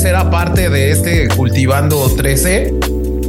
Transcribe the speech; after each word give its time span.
tercera 0.00 0.30
parte 0.30 0.70
de 0.70 0.92
este 0.92 1.28
Cultivando 1.28 2.08
13. 2.16 2.72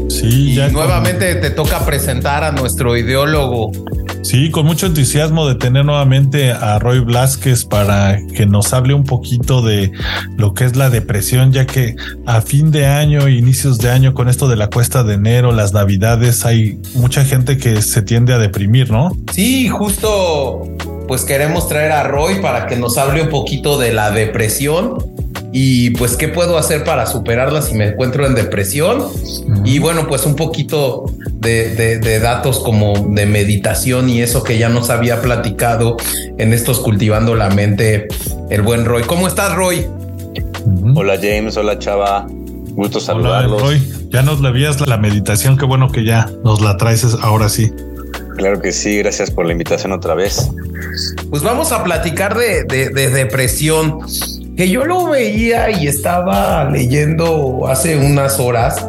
Sí, 0.09 0.55
ya. 0.55 0.70
nuevamente 0.70 1.35
te 1.35 1.49
toca 1.49 1.85
presentar 1.85 2.45
a 2.45 2.53
nuestro 2.53 2.95
ideólogo. 2.95 3.73
Sí, 4.21 4.49
con 4.52 4.67
mucho 4.67 4.85
entusiasmo 4.85 5.49
de 5.49 5.55
tener 5.55 5.84
nuevamente 5.84 6.53
a 6.53 6.80
Roy 6.80 6.99
Blasquez 6.99 7.66
para 7.66 8.20
que 8.34 8.45
nos 8.45 8.71
hable 8.71 8.94
un 8.94 9.03
poquito 9.03 9.61
de 9.61 9.91
lo 10.38 10.53
que 10.53 10.63
es 10.63 10.77
la 10.77 10.89
depresión, 10.89 11.52
ya 11.52 11.66
que 11.66 11.97
a 12.25 12.39
fin 12.39 12.72
de 12.72 12.85
año, 12.85 13.27
inicios 13.27 13.77
de 13.77 13.89
año, 13.89 14.13
con 14.13 14.30
esto 14.30 14.47
de 14.47 14.55
la 14.55 14.69
cuesta 14.69 15.03
de 15.03 15.16
enero, 15.16 15.52
las 15.52 15.73
navidades, 15.73 16.45
hay 16.45 16.80
mucha 16.94 17.25
gente 17.25 17.58
que 17.58 17.81
se 17.81 18.02
tiende 18.02 18.33
a 18.33 18.38
deprimir, 18.38 18.91
¿no? 18.91 19.11
Sí, 19.33 19.67
justo 19.67 20.63
pues 21.11 21.25
queremos 21.25 21.67
traer 21.67 21.91
a 21.91 22.03
Roy 22.03 22.35
para 22.35 22.67
que 22.67 22.77
nos 22.77 22.97
hable 22.97 23.23
un 23.23 23.27
poquito 23.27 23.77
de 23.77 23.91
la 23.91 24.11
depresión 24.11 25.10
y 25.51 25.91
pues 25.91 26.15
qué 26.15 26.27
puedo 26.27 26.57
hacer 26.57 26.83
para 26.83 27.05
superarla 27.05 27.61
si 27.61 27.75
me 27.75 27.87
encuentro 27.87 28.25
en 28.25 28.35
depresión 28.35 29.07
y 29.65 29.79
bueno 29.79 30.07
pues 30.07 30.25
un 30.25 30.35
poquito 30.35 31.05
de, 31.33 32.19
datos 32.21 32.59
como 32.59 32.93
de 33.09 33.25
meditación 33.25 34.09
y 34.09 34.21
eso 34.21 34.43
que 34.43 34.57
ya 34.57 34.69
nos 34.69 34.89
había 34.89 35.21
platicado 35.21 35.97
en 36.38 36.53
estos 36.53 36.80
cultivando 36.80 37.35
la 37.35 37.49
mente 37.49 38.08
el 38.49 38.61
buen 38.61 38.85
Roy. 38.85 39.03
Cómo 39.03 39.27
estás 39.27 39.55
Roy 39.55 39.85
hola 40.95 41.17
James. 41.21 41.58
Hola 41.58 41.77
Chava. 41.80 42.25
Gusto 42.30 42.99
saludarlos. 42.99 43.61
Roy. 43.61 43.81
Ya 44.09 44.21
nos 44.21 44.41
le 44.41 44.47
habías 44.47 44.86
la 44.86 44.97
meditación. 44.97 45.58
Qué 45.58 45.65
bueno 45.65 45.91
que 45.91 46.03
ya 46.03 46.30
nos 46.43 46.61
la 46.61 46.77
traes 46.77 47.05
ahora 47.21 47.49
sí. 47.49 47.71
Claro 48.38 48.61
que 48.61 48.71
sí, 48.71 48.97
gracias 48.97 49.30
por 49.30 49.45
la 49.45 49.52
invitación 49.52 49.91
otra 49.91 50.15
vez. 50.15 50.49
Pues 51.30 51.43
vamos 51.43 51.71
a 51.71 51.83
platicar 51.83 52.38
de, 52.38 52.63
depresión, 52.89 53.99
que 54.62 54.70
yo 54.70 54.86
lo 54.86 55.06
veía 55.06 55.72
y 55.72 55.88
estaba 55.88 56.70
leyendo 56.70 57.67
hace 57.67 57.98
unas 57.98 58.40
horas 58.40 58.86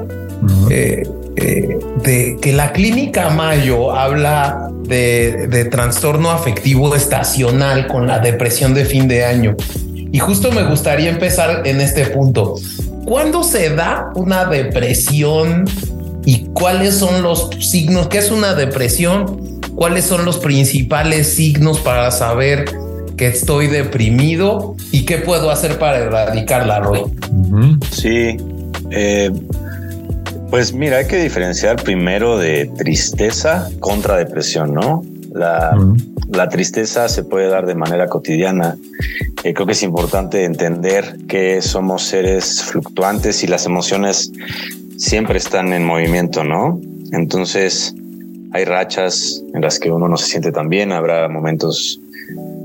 eh, 0.69 1.03
eh, 1.37 1.78
de 2.05 2.37
que 2.42 2.53
la 2.53 2.75
clínica 2.75 3.31
Mayo 3.31 3.91
habla 3.91 4.69
de, 4.83 5.47
de 5.47 5.65
trastorno 5.65 6.31
afectivo 6.31 6.95
estacional 6.95 7.87
con 7.87 8.06
la 8.06 8.19
depresión 8.19 8.75
de 8.75 8.84
fin 8.84 9.09
de 9.09 9.25
año. 9.25 9.56
Y 10.12 10.19
justo 10.19 10.53
me 10.53 10.62
gustaría 10.65 11.09
empezar 11.09 11.62
en 11.65 11.81
este 11.81 12.05
punto. 12.05 12.56
¿Cuándo 13.06 13.43
se 13.43 13.70
da 13.70 14.11
una 14.15 14.45
depresión 14.45 15.65
y 16.27 16.48
cuáles 16.53 16.98
son 16.98 17.23
los 17.23 17.48
signos, 17.61 18.09
qué 18.09 18.19
es 18.19 18.31
una 18.31 18.53
depresión, 18.53 19.59
cuáles 19.75 20.05
son 20.05 20.27
los 20.27 20.37
principales 20.37 21.34
signos 21.34 21.81
para 21.81 22.11
saber 22.11 22.67
que 23.16 23.28
estoy 23.28 23.66
deprimido 23.66 24.77
y 24.91 25.05
qué 25.05 25.18
puedo 25.18 25.50
hacer 25.50 25.78
para 25.78 25.98
erradicarla, 25.98 26.80
Roy. 26.80 27.02
Sí, 27.91 28.36
eh, 28.91 29.30
pues 30.50 30.72
mira, 30.72 30.98
hay 30.98 31.06
que 31.06 31.16
diferenciar 31.16 31.82
primero 31.82 32.38
de 32.38 32.70
tristeza 32.77 33.70
contra 33.80 34.16
depresión, 34.16 34.74
¿no? 34.74 35.02
La, 35.32 35.74
la 36.28 36.48
tristeza 36.48 37.08
se 37.08 37.24
puede 37.24 37.48
dar 37.48 37.66
de 37.66 37.74
manera 37.74 38.08
cotidiana. 38.08 38.77
Eh, 39.44 39.54
creo 39.54 39.66
que 39.66 39.72
es 39.72 39.82
importante 39.82 40.44
entender 40.44 41.16
que 41.26 41.62
somos 41.62 42.03
seres 42.03 42.62
fluctuantes 42.64 43.42
y 43.42 43.47
las 43.47 43.66
emociones 43.66 44.31
siempre 44.97 45.38
están 45.38 45.72
en 45.72 45.84
movimiento, 45.84 46.44
¿no? 46.44 46.81
Entonces 47.12 47.94
hay 48.53 48.64
rachas 48.64 49.42
en 49.54 49.62
las 49.62 49.78
que 49.78 49.91
uno 49.91 50.08
no 50.08 50.16
se 50.16 50.26
siente 50.26 50.53
tan 50.53 50.69
bien, 50.69 50.92
habrá 50.92 51.28
momentos 51.28 52.00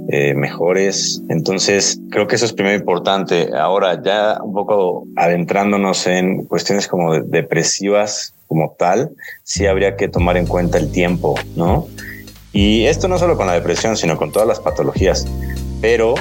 eh, 0.09 0.33
mejores. 0.33 1.21
Entonces 1.29 1.99
creo 2.09 2.27
que 2.27 2.35
eso 2.35 2.45
es 2.45 2.53
primero 2.53 2.77
importante. 2.77 3.49
Ahora 3.57 4.01
ya 4.01 4.39
un 4.41 4.53
poco 4.53 5.05
adentrándonos 5.15 6.07
en 6.07 6.45
cuestiones 6.45 6.87
como 6.87 7.19
depresivas 7.21 8.33
como 8.47 8.75
tal, 8.77 9.11
sí 9.43 9.65
habría 9.65 9.95
que 9.97 10.07
tomar 10.07 10.37
en 10.37 10.47
cuenta 10.47 10.77
el 10.77 10.91
tiempo, 10.91 11.35
¿no? 11.55 11.87
Y 12.53 12.85
esto 12.85 13.07
no 13.07 13.17
solo 13.17 13.37
con 13.37 13.47
la 13.47 13.53
depresión, 13.53 13.97
sino 13.97 14.17
con 14.17 14.31
todas 14.31 14.47
las 14.47 14.59
patologías. 14.59 15.27
Pero 15.81 16.15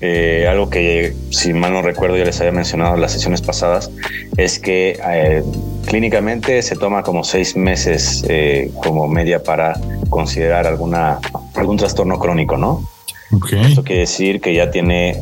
eh, 0.00 0.46
algo 0.46 0.68
que, 0.68 1.14
si 1.30 1.54
mal 1.54 1.72
no 1.72 1.80
recuerdo, 1.80 2.16
ya 2.16 2.24
les 2.24 2.38
había 2.40 2.52
mencionado 2.52 2.96
en 2.96 3.00
las 3.00 3.12
sesiones 3.12 3.40
pasadas, 3.40 3.90
es 4.36 4.58
que 4.58 4.98
eh, 5.02 5.42
clínicamente 5.86 6.60
se 6.60 6.76
toma 6.76 7.02
como 7.02 7.24
seis 7.24 7.56
meses 7.56 8.24
eh, 8.28 8.70
como 8.82 9.08
media 9.08 9.42
para 9.42 9.80
considerar 10.10 10.66
alguna, 10.66 11.20
algún 11.54 11.76
trastorno 11.76 12.18
crónico, 12.18 12.58
¿no? 12.58 12.86
Okay. 13.36 13.62
Esto 13.62 13.82
quiere 13.82 14.00
decir 14.02 14.40
que 14.40 14.54
ya 14.54 14.70
tiene 14.70 15.18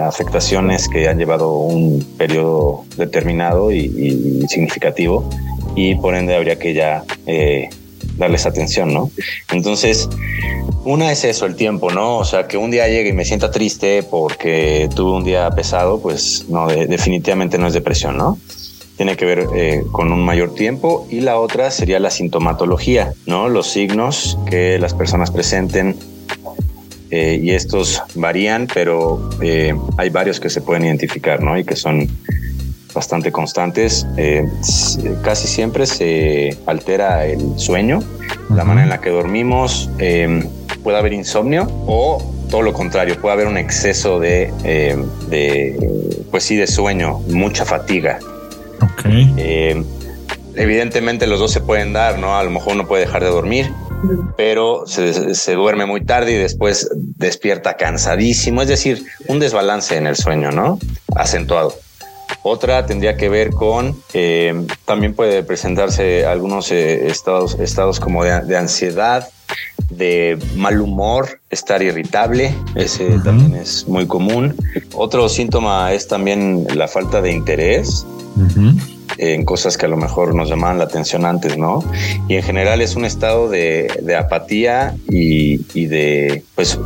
afectaciones 0.00 0.88
que 0.88 1.08
han 1.08 1.18
llevado 1.18 1.52
un 1.52 2.04
periodo 2.16 2.84
determinado 2.96 3.72
y, 3.72 3.78
y, 3.78 4.46
significativo 4.48 5.28
y 5.76 5.94
por 5.96 6.14
ende 6.14 6.34
habría 6.34 6.58
que 6.58 6.74
ya 6.74 7.04
darles 8.16 8.46
atención, 8.46 8.92
¿no? 8.92 9.10
Entonces, 9.50 10.08
una 10.84 11.12
es 11.12 11.24
eso, 11.24 11.46
el 11.46 11.56
tiempo, 11.56 11.90
¿no? 11.90 12.18
O 12.18 12.24
sea, 12.24 12.46
que 12.46 12.56
un 12.56 12.70
día 12.70 12.88
llegue 12.88 13.10
y 13.10 13.12
me 13.12 13.24
sienta 13.24 13.50
triste 13.50 14.02
porque 14.02 14.88
tuve 14.94 15.12
un 15.12 15.24
día 15.24 15.50
pesado, 15.50 16.00
pues 16.00 16.46
no, 16.48 16.68
definitivamente 16.68 17.58
no 17.58 17.66
es 17.66 17.74
depresión, 17.74 18.16
¿no? 18.16 18.38
Tiene 18.96 19.16
que 19.16 19.24
ver 19.24 19.46
eh, 19.54 19.82
con 19.92 20.12
un 20.12 20.24
mayor 20.24 20.54
tiempo 20.54 21.06
y 21.10 21.20
la 21.20 21.38
otra 21.38 21.70
sería 21.70 21.98
la 22.00 22.10
sintomatología, 22.10 23.12
¿no? 23.26 23.48
Los 23.48 23.66
signos 23.66 24.38
que 24.48 24.78
las 24.78 24.94
personas 24.94 25.30
presenten 25.30 25.96
eh, 27.10 27.40
y 27.42 27.50
estos 27.50 28.02
varían, 28.14 28.68
pero 28.72 29.30
eh, 29.42 29.74
hay 29.96 30.10
varios 30.10 30.38
que 30.38 30.48
se 30.48 30.60
pueden 30.60 30.84
identificar, 30.84 31.42
¿no? 31.42 31.58
Y 31.58 31.64
que 31.64 31.74
son 31.74 32.08
bastante 32.94 33.32
constantes. 33.32 34.06
Eh, 34.16 34.44
casi 35.22 35.48
siempre 35.48 35.86
se 35.86 36.56
altera 36.66 37.26
el 37.26 37.58
sueño, 37.58 38.00
la 38.48 38.64
manera 38.64 38.84
en 38.84 38.90
la 38.90 39.00
que 39.00 39.10
dormimos. 39.10 39.90
Puede 40.82 40.96
haber 40.96 41.12
insomnio 41.12 41.66
o 41.86 42.22
todo 42.48 42.62
lo 42.62 42.72
contrario, 42.72 43.20
puede 43.20 43.34
haber 43.34 43.46
un 43.48 43.58
exceso 43.58 44.18
de, 44.18 44.50
de 45.28 46.24
pues 46.30 46.44
sí, 46.44 46.56
de 46.56 46.66
sueño, 46.66 47.18
mucha 47.28 47.64
fatiga. 47.64 48.18
evidentemente 50.54 51.26
los 51.26 51.38
dos 51.38 51.52
se 51.52 51.60
pueden 51.60 51.92
dar, 51.92 52.18
¿no? 52.18 52.36
A 52.36 52.42
lo 52.44 52.50
mejor 52.50 52.74
uno 52.74 52.86
puede 52.86 53.04
dejar 53.04 53.22
de 53.22 53.30
dormir, 53.30 53.70
pero 54.36 54.86
se, 54.86 55.34
se, 55.34 55.54
duerme 55.54 55.86
muy 55.86 56.04
tarde 56.04 56.32
y 56.32 56.36
después 56.36 56.90
despierta 56.94 57.76
cansadísimo, 57.76 58.62
es 58.62 58.68
decir, 58.68 59.04
un 59.28 59.38
desbalance 59.38 59.96
en 59.96 60.06
el 60.06 60.16
sueño, 60.16 60.50
¿no? 60.50 60.78
Acentuado. 61.14 61.74
Otra 62.42 62.86
tendría 62.86 63.16
que 63.16 63.28
ver 63.28 63.50
con, 63.50 63.96
eh, 64.14 64.66
también 64.86 65.14
puede 65.14 65.42
presentarse 65.42 66.24
algunos 66.24 66.70
eh, 66.72 67.06
estados, 67.08 67.58
estados 67.60 68.00
como 68.00 68.24
de, 68.24 68.56
ansiedad, 68.56 69.28
de 69.90 70.38
mal 70.56 70.80
humor, 70.80 71.40
estar 71.50 71.82
irritable, 71.82 72.54
ese 72.76 73.18
también 73.18 73.56
es 73.56 73.86
muy 73.86 74.06
común. 74.06 74.54
Otro 74.94 75.28
síntoma 75.28 75.92
es 75.92 76.08
también 76.08 76.66
la 76.74 76.88
falta 76.88 77.20
de 77.20 77.32
interés. 77.32 78.06
En 79.18 79.44
cosas 79.44 79.76
que 79.76 79.86
a 79.86 79.88
lo 79.88 79.96
mejor 79.96 80.34
nos 80.34 80.48
llamaban 80.48 80.78
la 80.78 80.84
atención 80.84 81.24
antes, 81.24 81.58
¿no? 81.58 81.84
Y 82.28 82.36
en 82.36 82.42
general 82.42 82.80
es 82.80 82.96
un 82.96 83.04
estado 83.04 83.48
de, 83.48 84.16
apatía 84.18 84.94
y, 85.08 85.60
y, 85.74 85.86
de, 85.86 86.42
pues, 86.54 86.78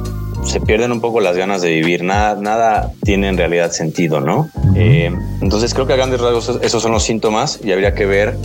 se 0.44 0.61
pierden 0.61 0.93
un 0.93 1.00
poco 1.00 1.21
las 1.21 1.37
ganas 1.37 1.62
de 1.62 1.71
vivir, 1.71 2.05
nada, 2.05 2.41
nada 2.41 2.93
tiene 3.03 3.29
en 3.29 3.37
realidad 3.37 3.73
sentido, 3.73 4.21
¿no? 4.21 4.49
Eh, 4.76 5.11
entonces 5.41 5.73
creo 5.75 5.87
que 5.87 5.94
a 5.94 5.97
grandes 5.97 6.21
rasgos 6.21 6.61
esos 6.62 6.82
son 6.82 6.93
los 6.93 7.03
síntomas 7.03 7.61
y 7.62 7.73
habría 7.73 7.94
que 7.94 8.06
ver 8.06 8.37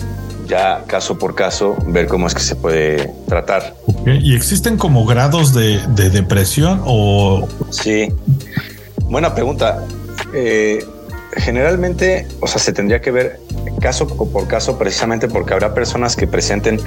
ya 0.48 0.84
caso 0.88 1.18
por 1.18 1.36
caso, 1.36 1.76
ver 1.86 2.08
cómo 2.08 2.26
es 2.26 2.34
que 2.34 2.42
se 2.42 2.56
puede 2.56 3.14
tratar. 3.28 3.76
¿Y 4.06 4.36
existen 4.36 4.78
como 4.78 5.06
grados 5.06 5.54
de, 5.54 5.80
depresión 6.10 6.82
o...? 6.86 7.48
Sí, 7.70 8.12
buena 9.04 9.36
pregunta. 9.36 9.86
Eh, 10.34 10.84
generalmente, 11.38 12.28
o 12.40 12.48
sea, 12.48 12.60
se 12.60 12.74
tendría 12.74 13.00
que 13.00 13.12
ver 13.12 13.40
caso 13.80 14.08
por 14.08 14.48
caso 14.48 14.78
precisamente 14.78 15.28
porque 15.28 15.54
habrá 15.54 15.74
personas 15.74 16.16
que 16.16 16.28
presenten, 16.28 16.80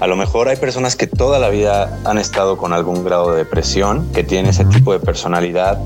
a 0.00 0.06
lo 0.06 0.16
mejor 0.16 0.48
hay 0.48 0.56
personas 0.56 0.96
que 0.96 1.06
toda 1.06 1.38
la 1.38 1.48
vida 1.48 1.98
han 2.04 2.18
estado 2.18 2.56
con 2.56 2.72
algún 2.72 3.04
grado 3.04 3.32
de 3.32 3.38
depresión, 3.38 4.10
que 4.12 4.24
tienen 4.24 4.50
ese 4.50 4.64
tipo 4.64 4.92
de 4.92 4.98
personalidad, 4.98 5.78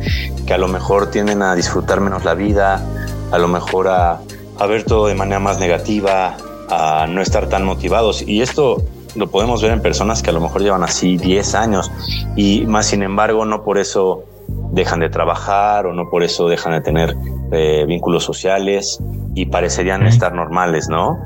que 0.46 0.54
a 0.54 0.58
lo 0.58 0.68
mejor 0.68 1.10
tienden 1.10 1.42
a 1.42 1.54
disfrutar 1.54 2.00
menos 2.00 2.24
la 2.24 2.34
vida, 2.34 2.84
a 3.30 3.38
lo 3.38 3.48
mejor 3.48 3.88
a, 3.88 4.20
a 4.58 4.66
ver 4.66 4.84
todo 4.84 5.06
de 5.06 5.14
manera 5.14 5.38
más 5.38 5.58
negativa, 5.58 6.36
a 6.70 7.06
no 7.08 7.22
estar 7.22 7.48
tan 7.48 7.64
motivados. 7.64 8.22
Y 8.22 8.42
esto 8.42 8.82
lo 9.14 9.28
podemos 9.30 9.62
ver 9.62 9.72
en 9.72 9.82
personas 9.82 10.22
que 10.22 10.30
a 10.30 10.32
lo 10.32 10.40
mejor 10.40 10.62
llevan 10.62 10.82
así 10.82 11.16
10 11.16 11.54
años 11.54 11.90
y 12.36 12.66
más 12.66 12.86
sin 12.86 13.02
embargo 13.02 13.44
no 13.44 13.64
por 13.64 13.78
eso 13.78 14.24
dejan 14.70 15.00
de 15.00 15.10
trabajar 15.10 15.86
o 15.86 15.92
no 15.92 16.08
por 16.10 16.22
eso 16.22 16.48
dejan 16.48 16.72
de 16.72 16.80
tener 16.80 17.16
eh, 17.52 17.84
vínculos 17.86 18.24
sociales 18.24 18.98
y 19.34 19.46
parecerían 19.46 20.06
estar 20.06 20.34
normales, 20.34 20.88
¿no? 20.88 21.18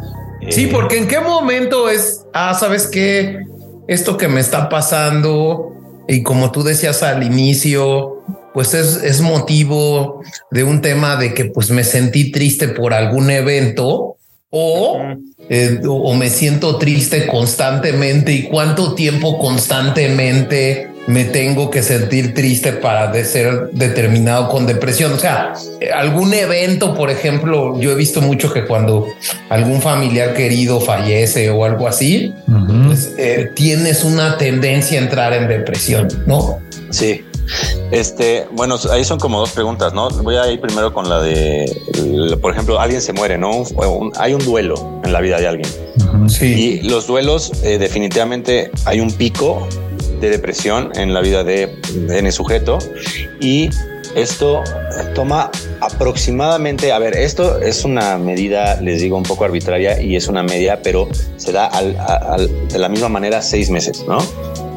Sí, 0.48 0.64
eh, 0.64 0.68
porque 0.70 0.98
en 0.98 1.08
qué 1.08 1.20
momento 1.20 1.88
es, 1.88 2.24
ah, 2.32 2.54
sabes 2.54 2.86
qué, 2.86 3.40
esto 3.86 4.16
que 4.16 4.28
me 4.28 4.40
está 4.40 4.68
pasando 4.68 5.72
y 6.08 6.22
como 6.22 6.50
tú 6.50 6.62
decías 6.62 7.02
al 7.02 7.22
inicio, 7.22 8.22
pues 8.54 8.74
es, 8.74 9.02
es 9.02 9.20
motivo 9.20 10.22
de 10.50 10.64
un 10.64 10.80
tema 10.80 11.16
de 11.16 11.34
que 11.34 11.46
pues 11.46 11.70
me 11.70 11.84
sentí 11.84 12.30
triste 12.30 12.68
por 12.68 12.92
algún 12.92 13.30
evento 13.30 14.16
o, 14.50 15.00
eh, 15.48 15.80
o 15.88 16.14
me 16.14 16.28
siento 16.28 16.76
triste 16.76 17.26
constantemente 17.26 18.32
y 18.32 18.48
cuánto 18.48 18.94
tiempo 18.94 19.38
constantemente 19.38 20.91
me 21.06 21.24
tengo 21.24 21.70
que 21.70 21.82
sentir 21.82 22.34
triste 22.34 22.72
para 22.72 23.08
de 23.08 23.24
ser 23.24 23.70
determinado 23.72 24.48
con 24.48 24.66
depresión. 24.66 25.12
O 25.12 25.18
sea, 25.18 25.54
algún 25.94 26.32
evento, 26.32 26.94
por 26.94 27.10
ejemplo, 27.10 27.78
yo 27.80 27.90
he 27.90 27.94
visto 27.94 28.20
mucho 28.20 28.52
que 28.52 28.64
cuando 28.64 29.08
algún 29.48 29.80
familiar 29.80 30.34
querido 30.34 30.80
fallece 30.80 31.50
o 31.50 31.64
algo 31.64 31.88
así, 31.88 32.32
pues 32.86 33.14
eh, 33.18 33.50
tienes 33.54 34.04
una 34.04 34.38
tendencia 34.38 35.00
a 35.00 35.02
entrar 35.02 35.32
en 35.32 35.48
depresión, 35.48 36.08
¿no? 36.26 36.60
Sí. 36.90 37.24
Este, 37.90 38.46
bueno, 38.52 38.76
ahí 38.90 39.04
son 39.04 39.18
como 39.18 39.40
dos 39.40 39.50
preguntas, 39.50 39.92
¿no? 39.92 40.08
Voy 40.08 40.36
a 40.36 40.50
ir 40.50 40.60
primero 40.60 40.94
con 40.94 41.08
la 41.08 41.20
de, 41.20 41.70
por 42.40 42.52
ejemplo, 42.52 42.80
alguien 42.80 43.02
se 43.02 43.12
muere, 43.12 43.36
¿no? 43.36 43.64
hay 44.16 44.32
un 44.32 44.44
duelo 44.44 45.00
en 45.04 45.12
la 45.12 45.20
vida 45.20 45.38
de 45.38 45.48
alguien. 45.48 45.68
Sí. 46.28 46.80
Y 46.82 46.88
los 46.88 47.06
duelos, 47.06 47.52
eh, 47.64 47.78
definitivamente 47.78 48.70
hay 48.84 49.00
un 49.00 49.10
pico 49.10 49.66
de 50.22 50.30
depresión 50.30 50.92
en 50.94 51.12
la 51.12 51.20
vida 51.20 51.44
de, 51.44 51.78
N 52.08 52.32
sujeto 52.32 52.78
y 53.40 53.68
esto 54.14 54.62
toma 55.14 55.50
aproximadamente, 55.80 56.92
a 56.92 56.98
ver, 56.98 57.16
esto 57.16 57.60
es 57.60 57.84
una 57.84 58.18
medida, 58.18 58.80
les 58.80 59.00
digo, 59.00 59.16
un 59.16 59.22
poco 59.22 59.44
arbitraria 59.44 60.00
y 60.00 60.16
es 60.16 60.28
una 60.28 60.42
media, 60.42 60.80
pero 60.82 61.08
se 61.36 61.52
da 61.52 61.70
de 61.70 62.78
la 62.78 62.88
misma 62.88 63.08
manera 63.08 63.42
seis 63.42 63.70
meses, 63.70 64.04
¿no? 64.06 64.18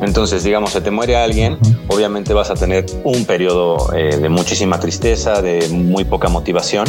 Entonces, 0.01 0.43
digamos, 0.43 0.71
se 0.71 0.81
te 0.81 0.91
muere 0.91 1.15
alguien, 1.15 1.57
obviamente 1.87 2.33
vas 2.33 2.49
a 2.49 2.55
tener 2.55 2.85
un 3.03 3.25
periodo 3.25 3.93
eh, 3.93 4.17
de 4.17 4.29
muchísima 4.29 4.79
tristeza, 4.79 5.41
de 5.41 5.67
muy 5.69 6.03
poca 6.03 6.27
motivación. 6.27 6.87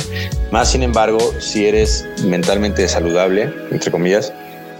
Más 0.50 0.70
sin 0.70 0.82
embargo, 0.82 1.18
si 1.38 1.66
eres 1.66 2.06
mentalmente 2.24 2.88
saludable, 2.88 3.52
entre 3.70 3.90
comillas, 3.90 4.32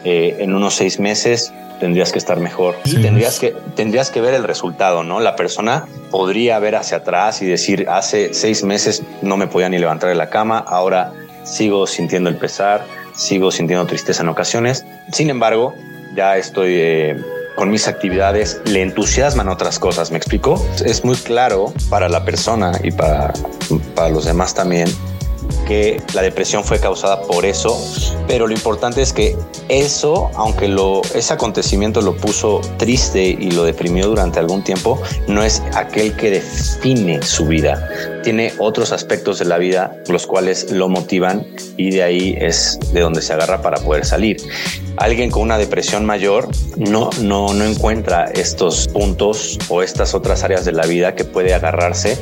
eh, 0.04 0.36
en 0.38 0.54
unos 0.54 0.74
seis 0.74 0.98
meses 0.98 1.52
tendrías 1.80 2.12
que 2.12 2.18
estar 2.18 2.38
mejor 2.40 2.76
y 2.84 3.00
tendrías 3.02 3.38
que, 3.38 3.54
tendrías 3.74 4.10
que 4.10 4.20
ver 4.20 4.34
el 4.34 4.44
resultado, 4.44 5.02
¿no? 5.02 5.20
La 5.20 5.36
persona 5.36 5.86
podría 6.10 6.58
ver 6.58 6.76
hacia 6.76 6.98
atrás 6.98 7.42
y 7.42 7.46
decir, 7.46 7.86
hace 7.88 8.34
seis 8.34 8.64
meses 8.64 9.02
no 9.22 9.36
me 9.36 9.46
podía 9.46 9.68
ni 9.68 9.78
levantar 9.78 10.08
de 10.08 10.14
la 10.14 10.30
cama, 10.30 10.58
ahora 10.58 11.12
sigo 11.44 11.86
sintiendo 11.86 12.28
el 12.28 12.36
pesar, 12.36 12.84
sigo 13.14 13.50
sintiendo 13.50 13.86
tristeza 13.86 14.22
en 14.22 14.28
ocasiones. 14.28 14.84
Sin 15.12 15.30
embargo, 15.30 15.74
ya 16.14 16.36
estoy 16.36 16.74
eh, 16.76 17.16
con 17.54 17.70
mis 17.70 17.88
actividades, 17.88 18.60
le 18.64 18.82
entusiasman 18.82 19.48
otras 19.48 19.78
cosas, 19.78 20.10
¿me 20.10 20.18
explico? 20.18 20.64
Es 20.84 21.04
muy 21.04 21.16
claro 21.16 21.72
para 21.88 22.08
la 22.08 22.24
persona 22.24 22.72
y 22.82 22.90
para, 22.90 23.32
para 23.94 24.10
los 24.10 24.24
demás 24.24 24.54
también 24.54 24.88
que 25.66 26.00
la 26.14 26.22
depresión 26.22 26.64
fue 26.64 26.78
causada 26.80 27.22
por 27.22 27.44
eso, 27.44 27.76
pero 28.26 28.46
lo 28.46 28.52
importante 28.52 29.02
es 29.02 29.12
que 29.12 29.36
eso, 29.68 30.30
aunque 30.34 30.68
lo, 30.68 31.02
ese 31.14 31.32
acontecimiento 31.32 32.00
lo 32.00 32.16
puso 32.16 32.60
triste 32.78 33.22
y 33.24 33.50
lo 33.50 33.64
deprimió 33.64 34.06
durante 34.06 34.38
algún 34.38 34.62
tiempo, 34.62 35.00
no 35.26 35.42
es 35.42 35.62
aquel 35.74 36.16
que 36.16 36.30
define 36.30 37.22
su 37.22 37.46
vida. 37.46 38.15
Tiene 38.26 38.52
otros 38.58 38.90
aspectos 38.90 39.38
de 39.38 39.44
la 39.44 39.56
vida 39.56 39.98
los 40.08 40.26
cuales 40.26 40.72
lo 40.72 40.88
motivan 40.88 41.46
y 41.76 41.92
de 41.92 42.02
ahí 42.02 42.36
es 42.40 42.76
de 42.92 42.98
donde 42.98 43.22
se 43.22 43.32
agarra 43.32 43.62
para 43.62 43.76
poder 43.76 44.04
salir. 44.04 44.38
Alguien 44.96 45.30
con 45.30 45.42
una 45.42 45.58
depresión 45.58 46.04
mayor 46.04 46.48
no, 46.76 47.10
no, 47.20 47.54
no 47.54 47.64
encuentra 47.64 48.24
estos 48.24 48.88
puntos 48.88 49.60
o 49.68 49.80
estas 49.80 50.12
otras 50.12 50.42
áreas 50.42 50.64
de 50.64 50.72
la 50.72 50.86
vida 50.86 51.14
que 51.14 51.24
puede 51.24 51.54
agarrarse, 51.54 52.18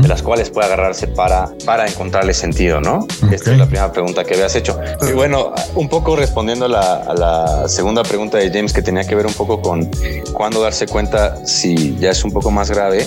de 0.00 0.06
las 0.06 0.22
cuales 0.22 0.50
puede 0.50 0.66
agarrarse 0.66 1.08
para, 1.08 1.50
para 1.64 1.88
encontrarle 1.88 2.34
sentido, 2.34 2.80
¿no? 2.80 3.08
Esta 3.32 3.50
es 3.50 3.58
la 3.58 3.66
primera 3.66 3.90
pregunta 3.90 4.22
que 4.22 4.34
habías 4.34 4.54
hecho. 4.54 4.78
Y 5.08 5.12
bueno, 5.12 5.54
un 5.74 5.88
poco 5.88 6.14
respondiendo 6.14 6.66
a 6.66 6.68
la, 6.68 6.96
a 6.98 7.14
la 7.14 7.68
segunda 7.68 8.04
pregunta 8.04 8.38
de 8.38 8.48
James 8.52 8.72
que 8.72 8.82
tenía 8.82 9.02
que 9.02 9.16
ver 9.16 9.26
un 9.26 9.34
poco 9.34 9.60
con 9.60 9.90
cuándo 10.34 10.62
darse 10.62 10.86
cuenta 10.86 11.44
si 11.44 11.96
ya 11.98 12.12
es 12.12 12.22
un 12.22 12.30
poco 12.30 12.52
más 12.52 12.70
grave. 12.70 13.04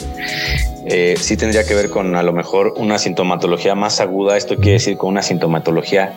Eh, 0.94 1.16
sí 1.18 1.38
tendría 1.38 1.66
que 1.66 1.74
ver 1.74 1.90
con 1.90 2.16
a 2.16 2.24
lo 2.24 2.34
mejor 2.34 2.74
una 2.76 3.00
sintomatología 3.00 3.76
más 3.76 4.02
aguda. 4.02 4.36
Esto 4.36 4.58
quiere 4.58 4.74
decir 4.74 4.98
con 4.98 5.10
una 5.10 5.22
sintomatología 5.22 6.14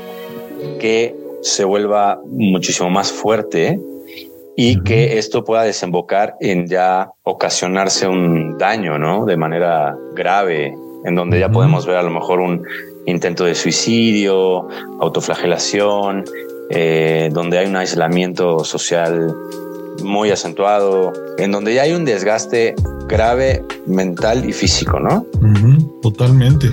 que 0.81 1.15
se 1.43 1.63
vuelva 1.65 2.21
muchísimo 2.27 2.91
más 2.91 3.13
fuerte 3.13 3.79
y 4.57 4.83
que 4.83 5.19
esto 5.19 5.45
pueda 5.45 5.63
desembocar 5.63 6.35
en 6.41 6.67
ya 6.67 7.11
ocasionarse 7.23 8.09
un 8.09 8.59
daño, 8.59 8.99
¿no? 8.99 9.25
De 9.27 9.37
manera 9.37 9.97
grave, 10.17 10.75
en 11.05 11.15
donde 11.15 11.39
ya 11.39 11.51
podemos 11.51 11.87
ver 11.87 11.99
a 11.99 12.03
lo 12.03 12.11
mejor 12.11 12.41
un 12.41 12.67
intento 13.07 13.45
de 13.45 13.55
suicidio, 13.55 14.67
autoflagelación, 14.99 16.25
eh, 16.71 17.29
donde 17.33 17.59
hay 17.59 17.67
un 17.67 17.77
aislamiento 17.77 18.65
social 18.65 19.33
muy 20.03 20.31
acentuado, 20.31 21.13
en 21.39 21.53
donde 21.53 21.75
ya 21.75 21.83
hay 21.83 21.93
un 21.93 22.05
desgaste 22.05 22.75
grave 23.07 23.65
mental 23.87 24.49
y 24.49 24.53
físico, 24.53 24.99
¿no? 24.99 25.27
totalmente. 26.03 26.71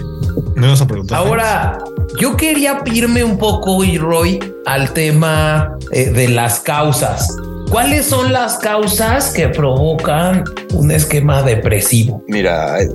Me 0.55 0.67
vas 0.67 0.81
a 0.81 0.87
preguntar. 0.87 1.17
Ahora, 1.17 1.77
yo 2.19 2.35
quería 2.35 2.81
irme 2.85 3.23
un 3.23 3.37
poco, 3.37 3.83
y 3.83 3.97
Roy, 3.97 4.39
al 4.65 4.93
tema 4.93 5.77
eh, 5.91 6.09
de 6.09 6.27
las 6.29 6.59
causas. 6.59 7.35
¿Cuáles 7.69 8.05
son 8.05 8.33
las 8.33 8.57
causas 8.57 9.31
que 9.31 9.47
provocan 9.47 10.43
un 10.73 10.91
esquema 10.91 11.41
depresivo? 11.41 12.21
Mira, 12.27 12.81
eh, 12.81 12.89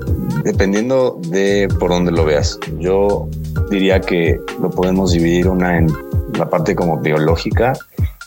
dependiendo 0.45 1.19
de 1.29 1.67
por 1.79 1.91
dónde 1.91 2.13
lo 2.13 2.27
veas, 2.27 2.59
yo 2.79 3.27
diría 3.71 4.01
que 4.01 4.39
lo 4.61 4.69
podemos 4.69 5.13
dividir 5.13 5.49
una 5.49 5.79
en 5.79 5.91
la 6.39 6.51
parte 6.51 6.75
como 6.75 7.01
biológica, 7.01 7.73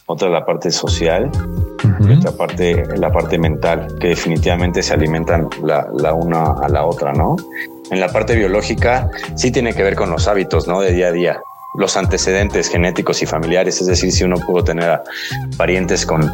otra 0.09 0.27
la 0.27 0.44
parte 0.44 0.71
social 0.71 1.29
y 2.00 2.13
otra 2.13 2.31
parte 2.31 2.84
la 2.98 3.12
parte 3.12 3.38
mental, 3.38 3.95
que 4.00 4.10
definitivamente 4.10 4.81
se 4.81 4.93
alimentan 4.93 5.48
la, 5.63 5.88
la, 5.95 6.13
una 6.13 6.53
a 6.53 6.67
la 6.67 6.86
otra, 6.86 7.13
¿no? 7.13 7.36
En 7.91 8.00
la 8.00 8.10
parte 8.10 8.36
biológica 8.36 9.10
sí 9.36 9.51
tiene 9.51 9.74
que 9.74 9.84
ver 9.84 9.95
con 9.95 10.10
los 10.10 10.27
hábitos, 10.27 10.67
¿no? 10.67 10.81
De 10.81 10.91
día 10.91 11.07
a 11.07 11.12
día 11.12 11.41
los 11.75 11.95
antecedentes 11.95 12.69
genéticos 12.69 13.22
y 13.22 13.27
familiares, 13.27 13.79
es 13.81 13.88
decir, 13.88 14.12
si 14.12 14.24
uno 14.24 14.38
pudo 14.38 14.63
tener 14.63 15.01
parientes 15.55 16.07
con 16.07 16.27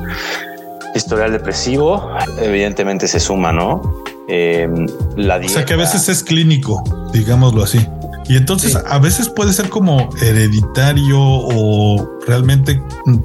historial 0.95 1.33
depresivo, 1.33 2.09
evidentemente 2.41 3.09
se 3.09 3.19
suma, 3.19 3.51
¿no? 3.51 3.81
Eh, 4.29 4.69
la 5.17 5.35
O 5.35 5.50
sea 5.50 5.65
que 5.65 5.73
a 5.73 5.77
veces 5.77 6.07
es 6.07 6.23
clínico, 6.23 6.81
digámoslo 7.11 7.63
así. 7.63 7.85
Y 8.27 8.38
entonces 8.38 8.75
a 8.75 9.00
veces 9.00 9.29
puede 9.29 9.53
ser 9.53 9.70
como 9.70 10.10
hereditario 10.22 11.20
o 11.20 12.20
realmente 12.27 12.82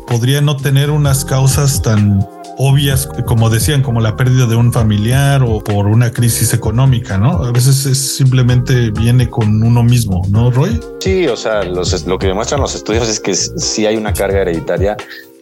podría 0.06 0.40
no 0.40 0.56
tener 0.56 0.90
unas 0.90 1.24
causas 1.24 1.80
tan 1.80 2.26
obvias, 2.58 3.08
como 3.26 3.48
decían, 3.48 3.80
como 3.80 4.02
la 4.02 4.16
pérdida 4.16 4.46
de 4.46 4.54
un 4.54 4.70
familiar 4.70 5.42
o 5.42 5.60
por 5.60 5.86
una 5.86 6.12
crisis 6.12 6.52
económica, 6.52 7.16
¿no? 7.16 7.42
A 7.42 7.52
veces 7.52 7.86
es 7.86 8.16
simplemente 8.16 8.90
viene 8.90 9.30
con 9.30 9.62
uno 9.62 9.82
mismo, 9.82 10.22
¿no, 10.28 10.50
Roy? 10.50 10.78
Sí, 11.00 11.26
o 11.26 11.36
sea, 11.36 11.62
lo 11.62 12.18
que 12.18 12.26
demuestran 12.26 12.60
los 12.60 12.74
estudios 12.74 13.08
es 13.08 13.18
que 13.18 13.34
sí 13.34 13.86
hay 13.86 13.96
una 13.96 14.12
carga 14.12 14.42
hereditaria 14.42 14.98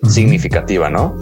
significativa, 0.08 0.88
¿no? 0.88 1.18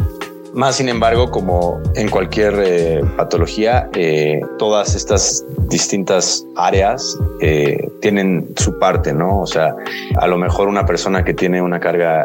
Más 0.57 0.77
sin 0.77 0.89
embargo, 0.89 1.31
como 1.31 1.83
en 1.97 2.09
cualquier 2.09 2.55
eh, 2.65 3.05
patología, 3.15 3.91
eh, 3.93 4.41
todas 4.59 4.95
estas 4.95 5.45
distintas 5.69 6.47
áreas 6.57 7.19
eh, 7.43 7.91
tienen 8.01 8.49
su 8.57 8.79
parte, 8.79 9.13
¿no? 9.13 9.41
O 9.41 9.47
sea, 9.47 9.77
a 10.19 10.27
lo 10.27 10.39
mejor 10.39 10.69
una 10.69 10.87
persona 10.87 11.23
que 11.23 11.35
tiene 11.35 11.61
una 11.61 11.79
carga 11.79 12.25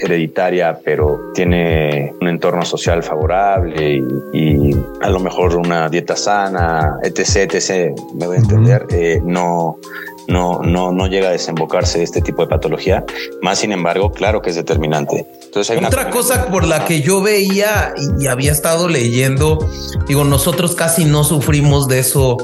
hereditaria, 0.00 0.80
pero 0.84 1.30
tiene 1.32 2.12
un 2.20 2.26
entorno 2.26 2.64
social 2.64 3.04
favorable 3.04 4.02
y, 4.32 4.76
a 5.00 5.08
lo 5.08 5.20
mejor 5.20 5.54
una 5.54 5.88
dieta 5.88 6.16
sana, 6.16 6.98
etc., 7.04 7.54
etc., 7.54 7.94
me 8.16 8.26
voy 8.26 8.36
a 8.36 8.40
entender, 8.40 9.22
no, 9.22 9.78
no, 10.28 10.60
no, 10.62 10.92
no 10.92 11.06
llega 11.06 11.30
a 11.30 11.32
desembocarse 11.32 12.02
este 12.02 12.20
tipo 12.20 12.42
de 12.42 12.48
patología. 12.48 13.04
Más 13.40 13.58
sin 13.58 13.72
embargo, 13.72 14.12
claro 14.12 14.42
que 14.42 14.50
es 14.50 14.56
determinante. 14.56 15.26
Entonces 15.42 15.76
hay 15.76 15.84
otra 15.84 16.10
cosa 16.10 16.48
por 16.48 16.66
la 16.66 16.84
que 16.84 17.00
yo 17.00 17.22
veía 17.22 17.94
y, 18.20 18.26
había 18.26 18.52
estado 18.52 18.88
leyendo, 18.88 19.58
digo, 20.06 20.24
nosotros 20.24 20.74
casi 20.74 21.06
no 21.06 21.24
sufrimos 21.24 21.88
de 21.88 22.00
eso 22.00 22.36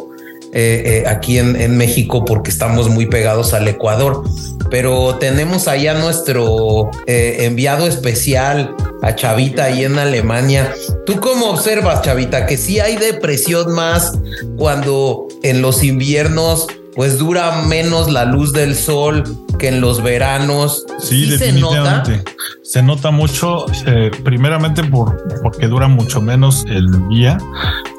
eh, 0.55 1.03
eh, 1.05 1.09
aquí 1.09 1.39
en, 1.39 1.77
México 1.77 2.25
porque 2.25 2.51
estamos 2.51 2.89
muy 2.89 3.05
pegados 3.05 3.53
al 3.53 3.69
Ecuador, 3.69 4.23
pero 4.71 5.17
tenemos 5.17 5.69
allá 5.69 5.93
nuestro 5.93 6.91
eh, 7.07 7.39
enviado 7.41 7.87
especial 7.87 8.75
a 9.03 9.15
Chavita 9.15 9.65
ahí 9.65 9.85
en 9.85 9.99
Alemania. 9.99 10.73
¿Tú 11.05 11.21
cómo 11.21 11.51
observas, 11.51 12.01
Chavita, 12.01 12.47
que 12.47 12.57
sí 12.57 12.81
hay 12.81 12.97
depresión 12.97 13.73
más 13.73 14.19
cuando 14.57 15.29
en 15.43 15.61
los 15.61 15.83
inviernos 15.83 16.67
pues 16.95 17.19
dura 17.19 17.63
menos 17.63 18.11
la 18.11 18.25
luz 18.25 18.53
del 18.53 18.75
sol 18.75 19.25
que 19.59 19.69
en 19.69 19.81
los 19.81 20.03
veranos. 20.03 20.85
Sí, 20.99 21.27
definitivamente. 21.27 22.25
se 22.63 22.83
nota 22.83 23.11
mucho, 23.11 23.67
eh, 23.87 24.11
primeramente 24.25 24.83
por, 24.85 25.23
porque 25.43 25.69
dura 25.69 25.89
mucho 25.89 26.21
menos 26.21 26.65
el 26.69 27.09
día, 27.09 27.39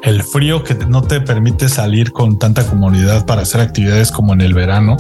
el 0.03 0.23
frío 0.23 0.63
que 0.63 0.73
no 0.73 1.01
te 1.01 1.21
permite 1.21 1.69
salir 1.69 2.11
con 2.11 2.39
tanta 2.39 2.65
comodidad 2.67 3.25
para 3.25 3.41
hacer 3.41 3.61
actividades 3.61 4.11
como 4.11 4.33
en 4.33 4.41
el 4.41 4.53
verano. 4.53 4.97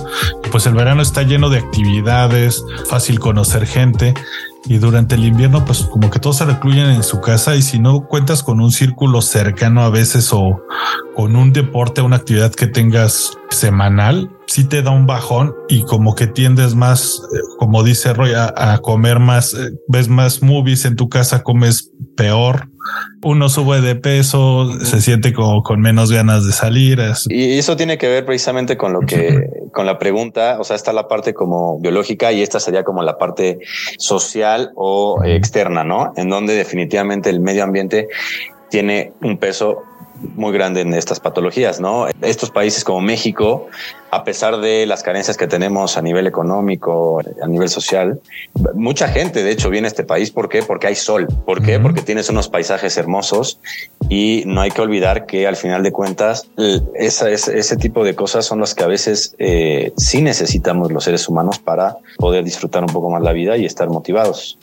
Pues 0.51 0.65
el 0.65 0.73
verano 0.73 1.01
está 1.01 1.23
lleno 1.23 1.49
de 1.49 1.59
actividades, 1.59 2.63
fácil 2.87 3.19
conocer 3.19 3.65
gente 3.65 4.13
y 4.67 4.77
durante 4.77 5.15
el 5.15 5.25
invierno 5.25 5.65
pues 5.65 5.83
como 5.83 6.09
que 6.09 6.19
todos 6.19 6.37
se 6.37 6.45
recluyen 6.45 6.87
en 6.87 7.03
su 7.03 7.21
casa 7.21 7.55
y 7.55 7.61
si 7.61 7.79
no 7.79 8.07
cuentas 8.07 8.43
con 8.43 8.59
un 8.59 8.71
círculo 8.71 9.21
cercano 9.21 9.81
a 9.81 9.89
veces 9.89 10.31
o 10.33 10.61
con 11.15 11.35
un 11.35 11.53
deporte, 11.53 12.01
una 12.01 12.17
actividad 12.17 12.53
que 12.53 12.67
tengas 12.67 13.37
semanal, 13.49 14.29
sí 14.47 14.63
te 14.65 14.81
da 14.81 14.91
un 14.91 15.07
bajón 15.07 15.53
y 15.69 15.83
como 15.83 16.15
que 16.15 16.27
tiendes 16.27 16.75
más, 16.75 17.21
eh, 17.33 17.39
como 17.57 17.83
dice 17.83 18.13
Roy, 18.13 18.33
a, 18.33 18.79
comer 18.79 19.19
más, 19.19 19.53
eh, 19.53 19.71
ves 19.87 20.09
más 20.09 20.41
movies 20.41 20.85
en 20.85 20.95
tu 20.95 21.09
casa, 21.09 21.43
comes 21.43 21.91
peor, 22.17 22.69
uno 23.21 23.49
sube 23.49 23.81
de 23.81 23.95
peso, 23.95 24.71
se 24.79 25.01
siente 25.01 25.33
como 25.33 25.63
con 25.63 25.81
menos 25.81 26.11
ganas 26.11 26.45
de 26.45 26.51
salir. 26.51 27.01
Y 27.29 27.57
eso 27.57 27.75
tiene 27.75 27.97
que 27.97 28.07
ver 28.07 28.25
precisamente 28.25 28.77
con 28.77 28.93
lo 28.93 29.01
que, 29.01 29.49
con 29.71 29.85
la 29.85 29.97
pregunta, 29.97 30.57
o 30.59 30.63
sea, 30.63 30.75
está 30.75 30.93
la 30.93 31.07
parte 31.07 31.33
como 31.33 31.79
biológica 31.79 32.31
y 32.31 32.41
esta 32.41 32.59
sería 32.59 32.83
como 32.83 33.01
la 33.03 33.17
parte 33.17 33.59
social 33.97 34.71
o 34.75 35.21
externa, 35.23 35.83
¿no? 35.83 36.13
En 36.15 36.29
donde 36.29 36.53
definitivamente 36.53 37.29
el 37.29 37.39
medio 37.39 37.63
ambiente 37.63 38.07
tiene 38.69 39.13
un 39.21 39.37
peso 39.37 39.83
muy 40.35 40.53
grande 40.53 40.81
en 40.81 40.93
estas 40.93 41.19
patologías, 41.19 41.79
¿no? 41.79 42.07
Estos 42.21 42.49
países 42.49 42.83
como 42.83 43.01
México, 43.01 43.67
a 44.11 44.23
pesar 44.23 44.61
de 44.61 44.85
las 44.85 45.03
carencias 45.03 45.35
que 45.35 45.47
tenemos 45.47 45.97
a 45.97 46.01
nivel 46.01 46.27
económico, 46.27 47.21
a 47.41 47.47
nivel 47.47 47.69
social, 47.69 48.19
mucha 48.73 49.07
gente, 49.07 49.43
de 49.43 49.51
hecho, 49.51 49.69
viene 49.69 49.87
a 49.87 49.89
este 49.89 50.03
país. 50.03 50.31
¿Por 50.31 50.47
qué? 50.47 50.63
Porque 50.63 50.87
hay 50.87 50.95
sol. 50.95 51.27
¿Por 51.45 51.61
qué? 51.61 51.79
Porque 51.79 52.01
tienes 52.01 52.29
unos 52.29 52.47
paisajes 52.47 52.97
hermosos 52.97 53.59
y 54.09 54.43
no 54.45 54.61
hay 54.61 54.71
que 54.71 54.81
olvidar 54.81 55.25
que 55.25 55.47
al 55.47 55.55
final 55.55 55.83
de 55.83 55.91
cuentas, 55.91 56.47
esa, 56.93 57.29
ese, 57.29 57.77
tipo 57.77 58.03
de 58.03 58.15
cosas 58.15 58.45
son 58.45 58.61
las 58.61 58.73
que 58.73 58.83
a 58.83 58.87
veces 58.87 59.35
eh, 59.37 59.91
sí 59.97 60.21
necesitamos 60.21 60.91
los 60.91 61.03
seres 61.03 61.27
humanos 61.27 61.59
para 61.59 61.97
poder 62.17 62.43
disfrutar 62.43 62.83
un 62.83 62.93
poco 62.93 63.09
más 63.09 63.21
la 63.21 63.33
vida 63.33 63.57
y 63.57 63.65
estar 63.65 63.89
motivados. 63.89 64.57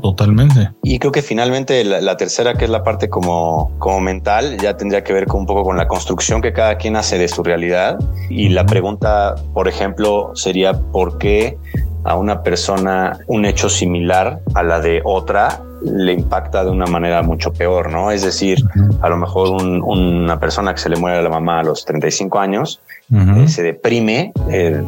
totalmente. 0.00 0.70
Y 0.82 0.98
creo 0.98 1.12
que 1.12 1.22
finalmente 1.22 1.84
la, 1.84 2.16
tercera, 2.16 2.54
que 2.54 2.64
es 2.64 2.70
la 2.70 2.82
parte 2.82 3.08
como, 3.08 3.72
como 3.78 4.00
mental, 4.00 4.56
ya 4.58 4.76
tendría 4.76 5.04
que 5.04 5.12
ver 5.12 5.26
con 5.26 5.40
un 5.40 5.46
poco 5.46 5.64
con 5.64 5.76
la 5.76 5.88
construcción 5.88 6.40
que 6.40 6.52
cada 6.52 6.78
quien 6.78 6.96
hace 6.96 7.18
de 7.18 7.28
su 7.28 7.42
realidad 7.42 7.98
y 8.30 8.48
la 8.48 8.64
pregunta 8.64 8.83
pregunta, 8.84 9.34
por 9.54 9.66
ejemplo, 9.66 10.32
sería 10.34 10.74
¿por 10.74 11.16
qué 11.16 11.56
a 12.04 12.16
una 12.16 12.42
persona 12.42 13.18
un 13.28 13.46
hecho 13.46 13.70
similar 13.70 14.40
a 14.54 14.62
la 14.62 14.78
de 14.78 15.00
otra 15.04 15.62
le 15.82 16.12
impacta 16.12 16.64
de 16.64 16.70
una 16.70 16.84
manera 16.84 17.22
mucho 17.22 17.50
peor, 17.50 17.90
¿no? 17.90 18.10
Es 18.10 18.22
decir, 18.22 18.58
a 19.00 19.08
lo 19.08 19.16
mejor 19.16 19.62
una 19.62 20.38
persona 20.38 20.74
que 20.74 20.80
se 20.80 20.90
le 20.90 20.96
muere 20.96 21.18
a 21.18 21.22
la 21.22 21.30
mamá 21.30 21.60
a 21.60 21.62
los 21.62 21.86
35 21.86 22.38
años 22.38 22.82
eh, 23.10 23.48
se 23.48 23.62
deprime 23.62 24.34
eh, 24.50 24.82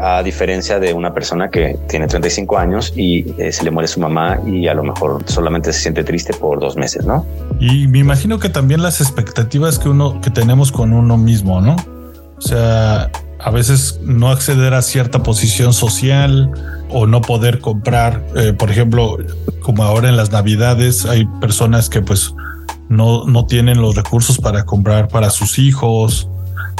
a 0.00 0.24
diferencia 0.24 0.80
de 0.80 0.92
una 0.92 1.14
persona 1.14 1.50
que 1.50 1.78
tiene 1.88 2.08
35 2.08 2.58
años 2.58 2.92
y 2.96 3.32
eh, 3.38 3.52
se 3.52 3.62
le 3.62 3.70
muere 3.70 3.86
su 3.86 4.00
mamá 4.00 4.40
y 4.44 4.66
a 4.66 4.74
lo 4.74 4.82
mejor 4.82 5.22
solamente 5.26 5.72
se 5.72 5.82
siente 5.82 6.02
triste 6.02 6.32
por 6.34 6.58
dos 6.58 6.76
meses, 6.76 7.06
¿no? 7.06 7.24
Y 7.60 7.86
me 7.86 7.98
imagino 7.98 8.40
que 8.40 8.48
también 8.48 8.82
las 8.82 9.00
expectativas 9.00 9.78
que 9.78 9.88
uno 9.88 10.20
que 10.20 10.30
tenemos 10.30 10.72
con 10.72 10.92
uno 10.92 11.16
mismo, 11.16 11.60
¿no? 11.60 11.76
O 12.40 12.48
sea, 12.48 13.10
a 13.38 13.50
veces 13.50 14.00
no 14.02 14.30
acceder 14.30 14.74
a 14.74 14.82
cierta 14.82 15.22
posición 15.22 15.72
social 15.72 16.50
o 16.88 17.06
no 17.06 17.20
poder 17.20 17.60
comprar, 17.60 18.26
eh, 18.34 18.52
por 18.52 18.70
ejemplo, 18.70 19.18
como 19.60 19.82
ahora 19.84 20.08
en 20.08 20.16
las 20.16 20.32
navidades 20.32 21.04
hay 21.04 21.26
personas 21.40 21.88
que 21.88 22.00
pues 22.00 22.34
no, 22.88 23.26
no 23.26 23.46
tienen 23.46 23.80
los 23.80 23.94
recursos 23.94 24.38
para 24.38 24.64
comprar 24.64 25.08
para 25.08 25.30
sus 25.30 25.58
hijos, 25.58 26.28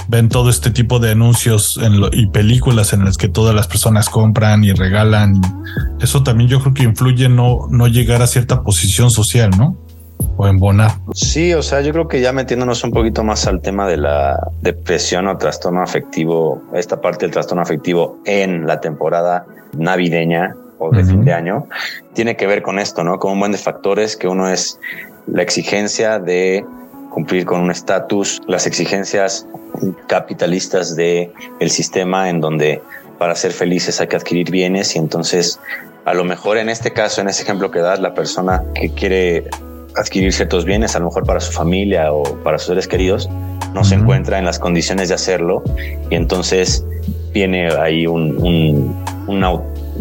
ven 0.09 0.29
todo 0.29 0.51
este 0.51 0.71
tipo 0.71 0.99
de 0.99 1.13
anuncios 1.13 1.79
y 2.13 2.27
películas 2.27 2.93
en 2.93 3.05
las 3.05 3.17
que 3.17 3.29
todas 3.29 3.55
las 3.55 3.69
personas 3.69 4.09
compran 4.09 4.65
y 4.65 4.73
regalan. 4.73 5.41
Eso 6.01 6.23
también 6.23 6.49
yo 6.49 6.61
creo 6.61 6.75
que 6.75 6.83
influye 6.83 7.29
no, 7.29 7.69
no 7.71 7.87
llegar 7.87 8.23
a 8.23 8.27
cierta 8.27 8.63
posición 8.63 9.11
social, 9.11 9.51
¿no? 9.57 9.77
O. 10.47 10.99
Sí, 11.15 11.53
o 11.55 11.63
sea, 11.63 11.81
yo 11.81 11.93
creo 11.93 12.09
que 12.09 12.21
ya 12.21 12.33
metiéndonos 12.33 12.83
un 12.85 12.91
poquito 12.91 13.25
más 13.25 13.47
al 13.47 13.61
tema 13.61 13.87
de 13.87 13.97
la 13.97 14.51
depresión 14.63 15.27
o 15.29 15.37
trastorno 15.37 15.83
afectivo, 15.83 16.63
esta 16.75 17.01
parte 17.01 17.27
del 17.27 17.33
trastorno 17.33 17.63
afectivo 17.63 18.19
en 18.25 18.67
la 18.67 18.81
temporada 18.81 19.47
navideña 19.77 20.57
o 20.79 20.91
de 20.91 21.05
fin 21.05 21.25
de 21.25 21.35
año, 21.35 21.67
tiene 22.15 22.37
que 22.37 22.47
ver 22.47 22.63
con 22.63 22.79
esto, 22.79 23.05
¿no? 23.05 23.19
Con 23.19 23.33
un 23.33 23.41
buen 23.41 23.53
de 23.53 23.59
factores 23.59 24.17
que 24.17 24.29
uno 24.29 24.49
es 24.49 24.81
la 25.27 25.43
exigencia 25.43 26.19
de 26.19 26.65
cumplir 27.11 27.45
con 27.45 27.61
un 27.61 27.71
estatus, 27.71 28.41
las 28.47 28.67
exigencias 28.67 29.47
capitalistas 30.09 30.97
de 30.97 31.33
el 31.59 31.71
sistema 31.71 32.31
en 32.31 32.41
donde 32.41 32.81
para 33.19 33.35
ser 33.35 33.53
felices 33.53 34.01
hay 34.01 34.07
que 34.07 34.17
adquirir 34.17 34.51
bienes 34.51 34.97
y 34.97 34.99
entonces 34.99 35.61
a 36.05 36.15
lo 36.15 36.25
mejor 36.25 36.57
en 36.57 36.69
este 36.69 36.93
caso, 36.93 37.21
en 37.21 37.29
ese 37.29 37.43
ejemplo 37.43 37.71
que 37.71 37.81
das, 37.81 38.01
la 38.01 38.15
persona 38.15 38.65
que 38.75 38.91
quiere 38.91 39.45
adquirir 39.97 40.33
ciertos 40.33 40.65
bienes, 40.65 40.97
a 40.97 40.99
lo 40.99 41.07
mejor 41.07 41.25
para 41.25 41.41
su 41.41 41.53
familia 41.53 42.13
o 42.13 42.23
para 42.43 42.59
sus 42.59 42.69
seres 42.69 42.89
queridos, 42.89 43.29
no 43.75 43.85
se 43.85 43.95
encuentra 43.95 44.39
en 44.39 44.45
las 44.45 44.59
condiciones 44.59 45.09
de 45.09 45.15
hacerlo. 45.15 45.63
Y 46.11 46.15
entonces 46.15 46.85
viene 47.33 47.71
ahí 47.73 48.07
un, 48.07 48.37
un, 49.27 49.45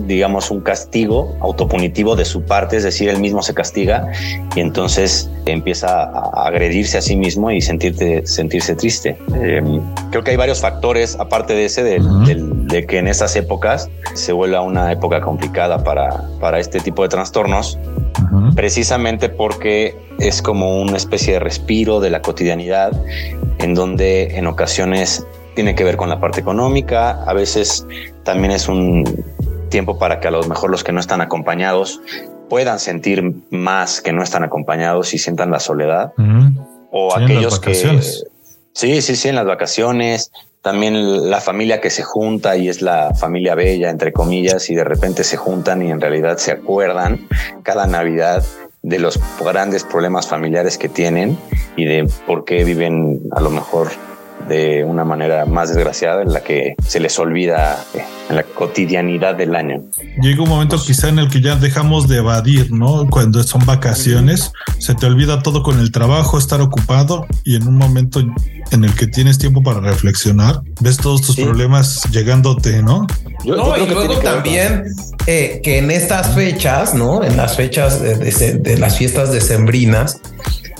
digamos, 0.07 0.51
un 0.51 0.61
castigo 0.61 1.35
autopunitivo 1.41 2.15
de 2.15 2.25
su 2.25 2.43
parte, 2.43 2.77
es 2.77 2.83
decir, 2.83 3.09
él 3.09 3.19
mismo 3.19 3.41
se 3.41 3.53
castiga 3.53 4.11
y 4.55 4.59
entonces 4.59 5.29
empieza 5.45 6.03
a 6.03 6.47
agredirse 6.47 6.97
a 6.97 7.01
sí 7.01 7.15
mismo 7.15 7.51
y 7.51 7.61
sentirte, 7.61 8.25
sentirse 8.25 8.75
triste. 8.75 9.17
Em, 9.41 9.81
creo 10.11 10.23
que 10.23 10.31
hay 10.31 10.37
varios 10.37 10.61
factores, 10.61 11.15
aparte 11.19 11.53
de 11.53 11.65
ese, 11.65 11.83
de, 11.83 11.99
de, 11.99 12.85
que 12.85 12.97
en 12.97 13.07
estas 13.07 13.35
épocas 13.35 13.89
se 14.13 14.31
vuelva 14.31 14.61
una 14.61 14.91
época 14.91 15.21
complicada 15.21 15.83
para, 15.83 16.23
para 16.39 16.59
este 16.59 16.79
tipo 16.79 17.03
de 17.03 17.09
trastornos, 17.09 17.77
precisamente 18.55 19.29
porque 19.29 19.95
es 20.19 20.41
como 20.41 20.81
una 20.81 20.97
especie 20.97 21.33
de 21.33 21.39
respiro 21.39 21.99
de 21.99 22.09
la 22.09 22.21
cotidianidad, 22.21 22.91
en 23.59 23.73
donde 23.73 24.37
en 24.37 24.47
ocasiones 24.47 25.25
tiene 25.55 25.75
que 25.75 25.83
ver 25.83 25.97
con 25.97 26.09
la 26.09 26.19
parte 26.19 26.39
económica, 26.39 27.23
a 27.23 27.33
veces 27.33 27.85
también 28.23 28.51
es 28.51 28.69
un 28.69 29.03
tiempo 29.69 29.97
para 29.97 30.19
que 30.19 30.27
a 30.27 30.31
lo 30.31 30.43
mejor 30.43 30.69
los 30.69 30.83
que 30.83 30.91
no 30.91 30.99
están 30.99 31.21
acompañados 31.21 32.01
puedan 32.49 32.79
sentir 32.79 33.23
más 33.51 34.01
que 34.01 34.11
no 34.11 34.23
están 34.23 34.43
acompañados 34.43 35.13
y 35.13 35.19
sientan 35.19 35.51
la 35.51 35.59
soledad. 35.59 36.13
O 36.91 37.15
aquellos 37.15 37.59
que... 37.59 37.75
Sí, 38.73 39.01
sí, 39.01 39.15
sí, 39.15 39.29
en 39.29 39.35
las 39.35 39.45
vacaciones. 39.45 40.31
También 40.61 41.29
la 41.29 41.39
familia 41.39 41.79
que 41.79 41.89
se 41.89 42.03
junta 42.03 42.57
y 42.57 42.67
es 42.67 42.81
la 42.81 43.13
familia 43.13 43.55
bella, 43.55 43.89
entre 43.89 44.11
comillas, 44.11 44.69
y 44.69 44.75
de 44.75 44.83
repente 44.83 45.23
se 45.23 45.37
juntan 45.37 45.81
y 45.81 45.91
en 45.91 46.01
realidad 46.01 46.37
se 46.37 46.51
acuerdan 46.51 47.27
cada 47.63 47.87
Navidad 47.87 48.43
de 48.81 48.99
los 48.99 49.19
grandes 49.39 49.83
problemas 49.83 50.27
familiares 50.27 50.77
que 50.77 50.89
tienen 50.89 51.37
y 51.75 51.85
de 51.85 52.09
por 52.25 52.45
qué 52.45 52.63
viven 52.63 53.21
a 53.31 53.41
lo 53.41 53.49
mejor 53.49 53.89
de 54.49 54.83
una 54.83 55.05
manera 55.05 55.45
más 55.45 55.69
desgraciada 55.69 56.21
en 56.21 56.33
la 56.33 56.41
que 56.41 56.75
se 56.85 56.99
les 56.99 57.17
olvida 57.19 57.85
eh, 57.93 58.03
en 58.29 58.35
la 58.35 58.43
cotidianidad 58.43 59.35
del 59.35 59.55
año. 59.55 59.81
Llega 60.21 60.43
un 60.43 60.49
momento 60.49 60.77
quizá 60.77 61.09
en 61.09 61.19
el 61.19 61.29
que 61.29 61.41
ya 61.41 61.55
dejamos 61.55 62.07
de 62.07 62.17
evadir, 62.17 62.71
¿no? 62.71 63.07
Cuando 63.09 63.41
son 63.43 63.65
vacaciones, 63.65 64.51
se 64.79 64.95
te 64.95 65.05
olvida 65.05 65.41
todo 65.41 65.63
con 65.63 65.79
el 65.79 65.91
trabajo, 65.91 66.37
estar 66.37 66.59
ocupado 66.61 67.25
y 67.43 67.55
en 67.55 67.67
un 67.67 67.77
momento 67.77 68.19
en 68.19 68.83
el 68.83 68.93
que 68.95 69.07
tienes 69.07 69.37
tiempo 69.37 69.63
para 69.63 69.79
reflexionar, 69.79 70.61
ves 70.81 70.97
todos 70.97 71.21
tus 71.21 71.35
problemas 71.35 72.03
llegándote, 72.11 72.81
¿no? 72.81 73.07
no, 73.45 73.77
y 73.77 73.87
luego 73.87 74.19
también 74.19 74.83
eh, 75.27 75.61
que 75.63 75.77
en 75.77 75.91
estas 75.91 76.33
fechas, 76.35 76.93
¿no? 76.93 77.23
En 77.23 77.37
las 77.37 77.55
fechas 77.55 78.01
de, 78.01 78.15
de 78.15 78.77
las 78.77 78.97
fiestas 78.97 79.31
decembrinas, 79.31 80.19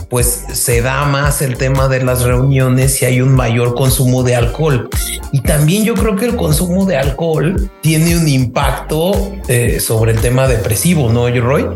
pues 0.09 0.45
se 0.53 0.81
da 0.81 1.05
más 1.05 1.41
el 1.41 1.57
tema 1.57 1.87
de 1.87 2.03
las 2.03 2.23
reuniones 2.23 3.01
y 3.01 3.05
hay 3.05 3.21
un 3.21 3.33
mayor 3.33 3.75
consumo 3.75 4.23
de 4.23 4.35
alcohol. 4.35 4.89
Y 5.31 5.41
también 5.41 5.85
yo 5.85 5.93
creo 5.93 6.15
que 6.15 6.25
el 6.25 6.35
consumo 6.35 6.85
de 6.85 6.97
alcohol 6.97 7.69
tiene 7.81 8.17
un 8.17 8.27
impacto 8.27 9.11
eh, 9.47 9.79
sobre 9.79 10.13
el 10.13 10.19
tema 10.19 10.47
depresivo, 10.47 11.09
¿no, 11.11 11.29
Roy? 11.29 11.67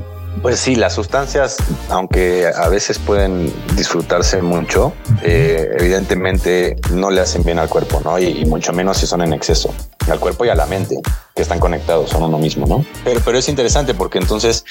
Pues 0.42 0.60
sí, 0.60 0.76
las 0.76 0.94
sustancias, 0.94 1.58
aunque 1.90 2.48
a 2.48 2.68
veces 2.68 2.98
pueden 2.98 3.54
disfrutarse 3.78 4.42
mucho, 4.42 4.94
eh, 5.22 5.70
evidentemente 5.80 6.76
no 6.92 7.12
le 7.12 7.22
hacen 7.22 7.44
bien 7.44 7.60
al 7.60 7.70
cuerpo, 7.70 8.02
¿no? 8.04 8.18
Y, 8.18 8.44
mucho 8.46 8.74
menos 8.74 8.98
si 8.98 9.06
son 9.08 9.22
en 9.22 9.32
exceso, 9.32 9.74
al 10.10 10.20
cuerpo 10.20 10.46
y 10.46 10.50
a 10.50 10.56
la 10.56 10.66
mente, 10.66 11.00
que 11.36 11.42
están 11.42 11.60
conectados, 11.60 12.10
son 12.10 12.24
uno 12.24 12.38
mismo, 12.38 12.66
¿no? 12.66 12.86
Pero, 13.04 13.22
pero 13.24 13.38
es 13.38 13.50
interesante 13.50 13.94
porque 13.94 14.18
entonces 14.18 14.66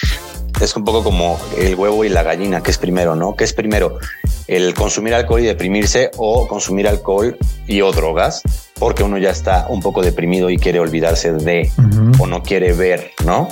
es 0.61 0.77
un 0.77 0.85
poco 0.85 1.03
como 1.03 1.39
el 1.59 1.75
huevo 1.75 2.05
y 2.05 2.09
la 2.09 2.23
gallina, 2.23 2.63
que 2.63 2.71
es 2.71 2.79
primero, 2.79 3.17
¿no? 3.17 3.35
¿Qué 3.37 3.45
es 3.45 3.53
primero? 3.53 3.99
el 4.47 4.75
consumir 4.75 5.15
alcohol 5.15 5.41
y 5.41 5.45
deprimirse 5.45 6.11
o 6.17 6.47
consumir 6.47 6.89
alcohol 6.89 7.37
y 7.67 7.81
o 7.81 7.93
drogas 7.93 8.43
porque 8.79 9.03
uno 9.03 9.17
ya 9.19 9.31
está 9.31 9.67
un 9.69 9.81
poco 9.81 10.03
deprimido 10.03 10.51
y 10.51 10.59
quiere 10.59 10.81
olvidarse 10.81 11.33
de 11.33 11.71
o 12.19 12.27
no 12.27 12.43
quiere 12.43 12.73
ver, 12.73 13.13
¿no? 13.25 13.49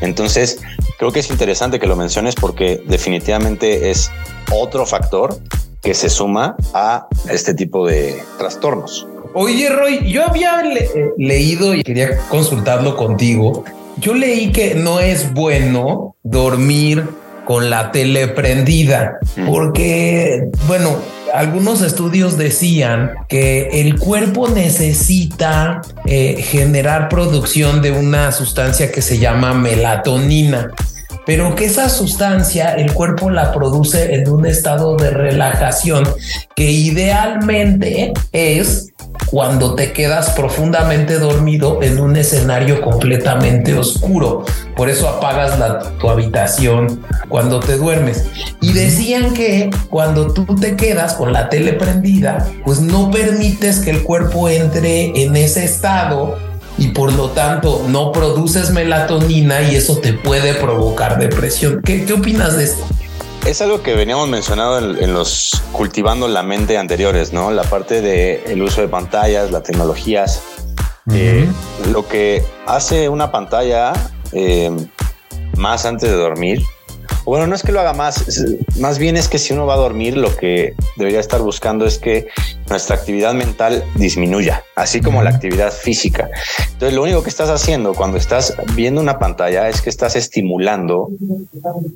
Entonces, 0.00 0.60
creo 0.98 1.10
que 1.10 1.20
es 1.20 1.30
interesante 1.30 1.80
que 1.80 1.86
lo 1.86 1.96
menciones 1.96 2.34
porque 2.34 2.82
definitivamente 2.86 3.90
es 3.90 4.10
otro 4.52 4.84
factor 4.84 5.38
que 5.80 5.94
se 5.94 6.10
suma 6.10 6.56
a 6.74 7.08
este 7.30 7.54
tipo 7.54 7.86
de 7.86 8.22
trastornos. 8.38 9.06
Oye, 9.36 9.68
Roy, 9.68 10.12
yo 10.12 10.24
había 10.24 10.62
leído 11.18 11.74
y 11.74 11.82
quería 11.82 12.18
consultarlo 12.28 12.96
contigo. 12.96 13.64
Yo 13.96 14.14
leí 14.14 14.52
que 14.52 14.76
no 14.76 15.00
es 15.00 15.32
bueno 15.32 16.14
dormir 16.22 17.04
con 17.44 17.68
la 17.68 17.90
tele 17.90 18.28
prendida, 18.28 19.18
porque, 19.44 20.50
bueno, 20.68 20.96
algunos 21.34 21.82
estudios 21.82 22.38
decían 22.38 23.10
que 23.28 23.80
el 23.80 23.98
cuerpo 23.98 24.48
necesita 24.48 25.82
eh, 26.06 26.40
generar 26.40 27.08
producción 27.08 27.82
de 27.82 27.90
una 27.90 28.30
sustancia 28.30 28.92
que 28.92 29.02
se 29.02 29.18
llama 29.18 29.52
melatonina 29.52 30.70
pero 31.26 31.54
que 31.54 31.66
esa 31.66 31.88
sustancia 31.88 32.74
el 32.74 32.92
cuerpo 32.92 33.30
la 33.30 33.52
produce 33.52 34.14
en 34.14 34.28
un 34.28 34.46
estado 34.46 34.96
de 34.96 35.10
relajación 35.10 36.04
que 36.54 36.70
idealmente 36.70 38.12
es 38.32 38.92
cuando 39.26 39.74
te 39.74 39.92
quedas 39.92 40.30
profundamente 40.30 41.18
dormido 41.18 41.82
en 41.82 41.98
un 41.98 42.16
escenario 42.16 42.80
completamente 42.80 43.74
oscuro. 43.74 44.44
Por 44.76 44.90
eso 44.90 45.08
apagas 45.08 45.58
la, 45.58 45.80
tu 45.98 46.08
habitación 46.08 47.04
cuando 47.28 47.60
te 47.60 47.76
duermes. 47.76 48.26
Y 48.60 48.72
decían 48.72 49.34
que 49.34 49.70
cuando 49.90 50.32
tú 50.32 50.44
te 50.56 50.76
quedas 50.76 51.14
con 51.14 51.32
la 51.32 51.48
tele 51.48 51.72
prendida, 51.72 52.46
pues 52.64 52.80
no 52.80 53.10
permites 53.10 53.80
que 53.80 53.90
el 53.90 54.02
cuerpo 54.02 54.48
entre 54.48 55.24
en 55.24 55.36
ese 55.36 55.64
estado 55.64 56.36
y 56.78 56.88
por 56.88 57.12
lo 57.12 57.30
tanto 57.30 57.84
no 57.88 58.12
produces 58.12 58.70
melatonina 58.70 59.62
y 59.62 59.76
eso 59.76 59.98
te 59.98 60.12
puede 60.12 60.54
provocar 60.54 61.18
depresión. 61.18 61.80
¿Qué, 61.84 62.04
qué 62.04 62.12
opinas 62.12 62.56
de 62.56 62.64
esto? 62.64 62.84
Es 63.46 63.60
algo 63.60 63.82
que 63.82 63.94
veníamos 63.94 64.28
mencionando 64.28 64.98
en, 64.98 65.12
los 65.12 65.62
cultivando 65.72 66.28
la 66.28 66.42
mente 66.42 66.78
anteriores, 66.78 67.32
¿no? 67.34 67.50
La 67.50 67.64
parte 67.64 68.00
de 68.00 68.42
el 68.46 68.62
uso 68.62 68.80
de 68.80 68.88
pantallas, 68.88 69.50
las 69.50 69.62
tecnologías. 69.64 70.42
Eh, 71.12 71.46
lo 71.92 72.08
que 72.08 72.42
hace 72.66 73.10
una 73.10 73.30
pantalla 73.30 73.92
eh, 74.32 74.70
más 75.56 75.84
antes 75.84 76.08
de 76.08 76.16
dormir 76.16 76.62
bueno, 77.24 77.46
no 77.46 77.54
es 77.54 77.62
que 77.62 77.72
lo 77.72 77.80
haga 77.80 77.94
más, 77.94 78.44
más 78.78 78.98
bien 78.98 79.16
es 79.16 79.28
que 79.28 79.38
si 79.38 79.52
uno 79.52 79.66
va 79.66 79.74
a 79.74 79.78
dormir, 79.78 80.16
lo 80.16 80.34
que 80.36 80.74
debería 80.96 81.20
estar 81.20 81.40
buscando 81.40 81.86
es 81.86 81.98
que 81.98 82.28
nuestra 82.68 82.96
actividad 82.96 83.34
mental 83.34 83.84
disminuya, 83.96 84.62
así 84.76 85.00
como 85.00 85.22
la 85.22 85.30
actividad 85.30 85.72
física. 85.72 86.28
Entonces, 86.72 86.94
lo 86.94 87.02
único 87.02 87.22
que 87.22 87.30
estás 87.30 87.48
haciendo 87.48 87.94
cuando 87.94 88.18
estás 88.18 88.54
viendo 88.74 89.00
una 89.00 89.18
pantalla 89.18 89.68
es 89.68 89.80
que 89.80 89.90
estás 89.90 90.16
estimulando 90.16 91.08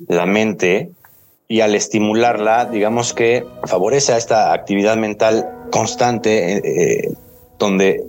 la 0.07 0.25
mente 0.25 0.91
y 1.47 1.61
al 1.61 1.75
estimularla, 1.75 2.65
digamos 2.65 3.13
que 3.13 3.45
favorece 3.65 4.13
a 4.13 4.17
esta 4.17 4.53
actividad 4.53 4.97
mental 4.97 5.49
constante, 5.71 6.57
eh, 6.57 6.61
eh, 6.63 7.13
donde 7.57 8.03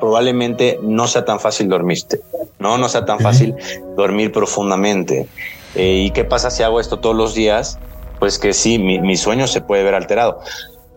probablemente 0.00 0.78
no 0.82 1.06
sea 1.08 1.24
tan 1.24 1.40
fácil 1.40 1.68
dormirte, 1.68 2.20
no, 2.58 2.78
no 2.78 2.88
sea 2.88 3.04
tan 3.04 3.20
fácil 3.20 3.54
dormir 3.96 4.32
profundamente. 4.32 5.28
Eh, 5.78 6.06
¿Y 6.06 6.10
qué 6.10 6.24
pasa 6.24 6.50
si 6.50 6.64
hago 6.64 6.80
esto 6.80 6.98
todos 6.98 7.14
los 7.14 7.34
días? 7.34 7.78
Pues 8.18 8.40
que 8.40 8.52
sí, 8.52 8.80
mi, 8.80 9.16
sueño 9.16 9.46
se 9.46 9.60
puede 9.60 9.84
ver 9.84 9.94
alterado. 9.94 10.40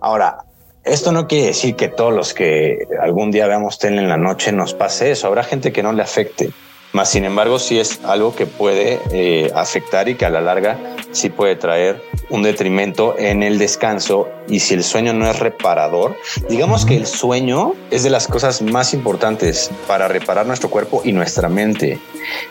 Ahora, 0.01 0.39
esto 0.83 1.11
no 1.11 1.27
quiere 1.27 1.47
decir 1.47 1.75
que 1.75 1.87
todos 1.87 2.11
los 2.11 2.33
que 2.33 2.87
algún 2.99 3.29
día 3.29 3.45
veamos 3.45 3.77
tele 3.77 4.01
en 4.01 4.09
la 4.09 4.17
noche 4.17 4.51
nos 4.51 4.73
pase 4.73 5.11
eso. 5.11 5.27
Habrá 5.27 5.43
gente 5.43 5.71
que 5.71 5.83
no 5.83 5.93
le 5.93 6.01
afecte. 6.01 6.49
Más 6.93 7.09
sin 7.09 7.23
embargo, 7.23 7.59
sí 7.59 7.79
es 7.79 7.99
algo 8.03 8.35
que 8.35 8.45
puede 8.45 8.99
eh, 9.11 9.51
afectar 9.55 10.09
y 10.09 10.15
que 10.15 10.25
a 10.25 10.29
la 10.29 10.41
larga 10.41 10.77
sí 11.11 11.29
puede 11.29 11.55
traer 11.55 12.01
un 12.29 12.43
detrimento 12.43 13.17
en 13.17 13.43
el 13.43 13.57
descanso. 13.57 14.27
Y 14.47 14.59
si 14.59 14.73
el 14.73 14.83
sueño 14.83 15.13
no 15.13 15.29
es 15.29 15.39
reparador, 15.39 16.17
digamos 16.49 16.85
que 16.85 16.97
el 16.97 17.05
sueño 17.05 17.73
es 17.91 18.03
de 18.03 18.09
las 18.09 18.27
cosas 18.27 18.61
más 18.61 18.93
importantes 18.93 19.71
para 19.87 20.07
reparar 20.07 20.45
nuestro 20.45 20.69
cuerpo 20.69 21.01
y 21.05 21.13
nuestra 21.13 21.47
mente. 21.47 21.99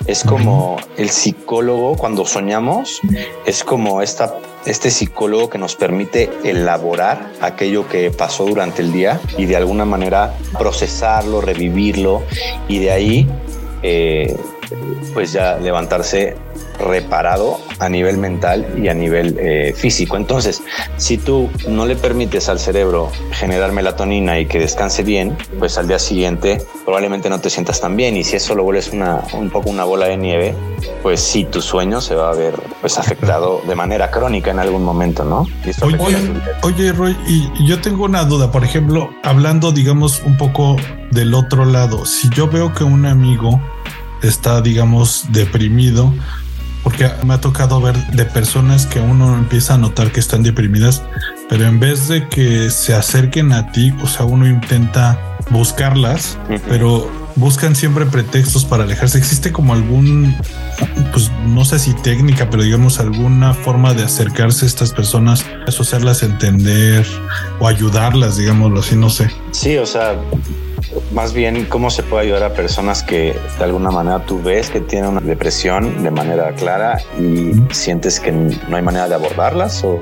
Es 0.07 0.25
como 0.25 0.79
el 0.97 1.11
psicólogo 1.11 1.97
cuando 1.97 2.25
soñamos, 2.25 3.01
es 3.45 3.65
como 3.65 4.03
esta 4.03 4.35
este 4.67 4.91
psicólogo 4.91 5.49
que 5.49 5.59
nos 5.59 5.75
permite 5.75 6.31
elaborar 6.45 7.33
aquello 7.41 7.89
que 7.89 8.11
pasó 8.11 8.45
durante 8.45 8.83
el 8.83 8.93
día 8.93 9.19
y 9.39 9.47
de 9.47 9.57
alguna 9.57 9.87
manera 9.87 10.35
procesarlo, 10.59 11.41
revivirlo 11.41 12.23
y 12.69 12.79
de 12.79 12.91
ahí 12.91 13.27
eh, 13.83 14.37
pues 15.13 15.33
ya 15.33 15.59
levantarse 15.59 16.37
reparado 16.79 17.59
a 17.79 17.89
nivel 17.89 18.19
mental 18.19 18.67
y 18.83 18.89
a 18.89 18.95
nivel 18.95 19.37
eh, 19.39 19.75
físico. 19.77 20.17
Entonces, 20.17 20.63
si 20.97 21.19
tú 21.19 21.51
no 21.69 21.87
le 21.87 21.97
permites 21.97 22.49
al 22.49 22.59
cerebro 22.59 23.11
generar 23.33 23.73
melatonina 23.73 24.39
y 24.39 24.47
que 24.47 24.59
descanse 24.59 25.03
bien, 25.03 25.37
pues 25.59 25.79
al 25.79 25.89
día 25.89 25.99
siguiente 25.99 26.63
probablemente 26.85 27.29
no 27.29 27.41
te 27.41 27.51
sientas 27.51 27.81
tan 27.81 27.97
bien 27.97 28.17
y 28.17 28.25
si 28.25 28.37
eso 28.37 28.55
lo 28.55 28.65
vuelves 28.65 28.91
una, 28.93 29.23
un 29.35 29.51
poco 29.51 29.71
una 29.71 29.85
bola 29.85 30.07
de 30.07 30.17
nieve, 30.17 30.55
pues 31.03 31.21
sí, 31.21 31.45
tu 31.45 31.61
sueño 31.61 32.01
se 32.01 32.15
va 32.15 32.31
a 32.31 32.35
ver 32.35 32.55
pues 32.81 32.99
afectado 32.99 33.61
de 33.67 33.75
manera 33.75 34.11
crónica 34.11 34.51
en 34.51 34.59
algún 34.59 34.83
momento, 34.83 35.25
¿no? 35.25 35.47
oye, 35.83 36.17
oye, 36.63 36.93
Roy, 36.93 37.17
y 37.27 37.67
yo 37.67 37.81
tengo 37.81 38.05
una 38.05 38.25
duda, 38.25 38.51
por 38.51 38.65
ejemplo, 38.65 39.11
hablando 39.23 39.73
digamos 39.73 40.23
un 40.25 40.37
poco 40.37 40.77
del 41.11 41.35
otro 41.35 41.65
lado, 41.65 42.07
si 42.07 42.29
yo 42.31 42.49
veo 42.49 42.73
que 42.73 42.85
un 42.85 43.07
amigo 43.07 43.61
está, 44.23 44.61
digamos, 44.61 45.27
deprimido, 45.31 46.13
porque 46.83 47.11
me 47.25 47.35
ha 47.35 47.41
tocado 47.41 47.81
ver 47.81 47.97
de 48.13 48.25
personas 48.25 48.87
que 48.87 49.01
uno 49.01 49.35
empieza 49.37 49.75
a 49.75 49.79
notar 49.79 50.13
que 50.13 50.21
están 50.21 50.43
deprimidas, 50.43 51.03
pero 51.49 51.67
en 51.67 51.79
vez 51.79 52.09
de 52.09 52.29
que 52.29 52.71
se 52.71 52.95
acerquen 52.95 53.53
a 53.53 53.71
ti, 53.73 53.93
o 54.03 54.07
sea, 54.07 54.25
uno 54.25 54.47
intenta 54.47 55.19
buscarlas, 55.51 56.39
pero 56.69 57.11
buscan 57.37 57.75
siempre 57.75 58.07
pretextos 58.07 58.65
para 58.65 58.85
alejarse. 58.85 59.19
¿Existe 59.19 59.53
como 59.53 59.73
algún, 59.73 60.37
pues 61.13 61.31
no 61.47 61.65
sé 61.65 61.79
si 61.79 61.93
técnica, 61.95 62.51
pero 62.51 62.63
digamos 62.63 62.99
alguna 62.99 63.55
forma 63.55 63.95
de 63.95 64.05
acercarse 64.05 64.65
a 64.65 64.69
estas 64.69 64.93
personas, 64.93 65.45
hacerlas 65.67 66.23
entender 66.23 67.07
o 67.59 67.67
ayudarlas, 67.67 68.37
digámoslo 68.37 68.81
así, 68.81 68.97
no 68.97 69.11
sé? 69.11 69.31
Sí, 69.53 69.77
o 69.77 69.87
sea, 69.87 70.17
más 71.13 71.33
bien 71.33 71.67
cómo 71.67 71.91
se 71.91 72.03
puede 72.03 72.25
ayudar 72.25 72.45
a 72.45 72.55
personas 72.55 73.03
que 73.03 73.37
de 73.59 73.65
alguna 73.65 73.91
manera 73.91 74.25
tú 74.27 74.43
ves 74.43 74.71
que 74.71 74.81
tienen 74.81 75.11
una 75.11 75.21
depresión 75.21 76.03
de 76.03 76.11
manera 76.11 76.53
clara 76.55 77.01
y 77.19 77.53
sientes 77.73 78.21
que 78.21 78.33
no 78.33 78.77
hay 78.77 78.83
manera 78.83 79.09
de 79.09 79.15
abordarlas 79.15 79.83
o 79.85 80.01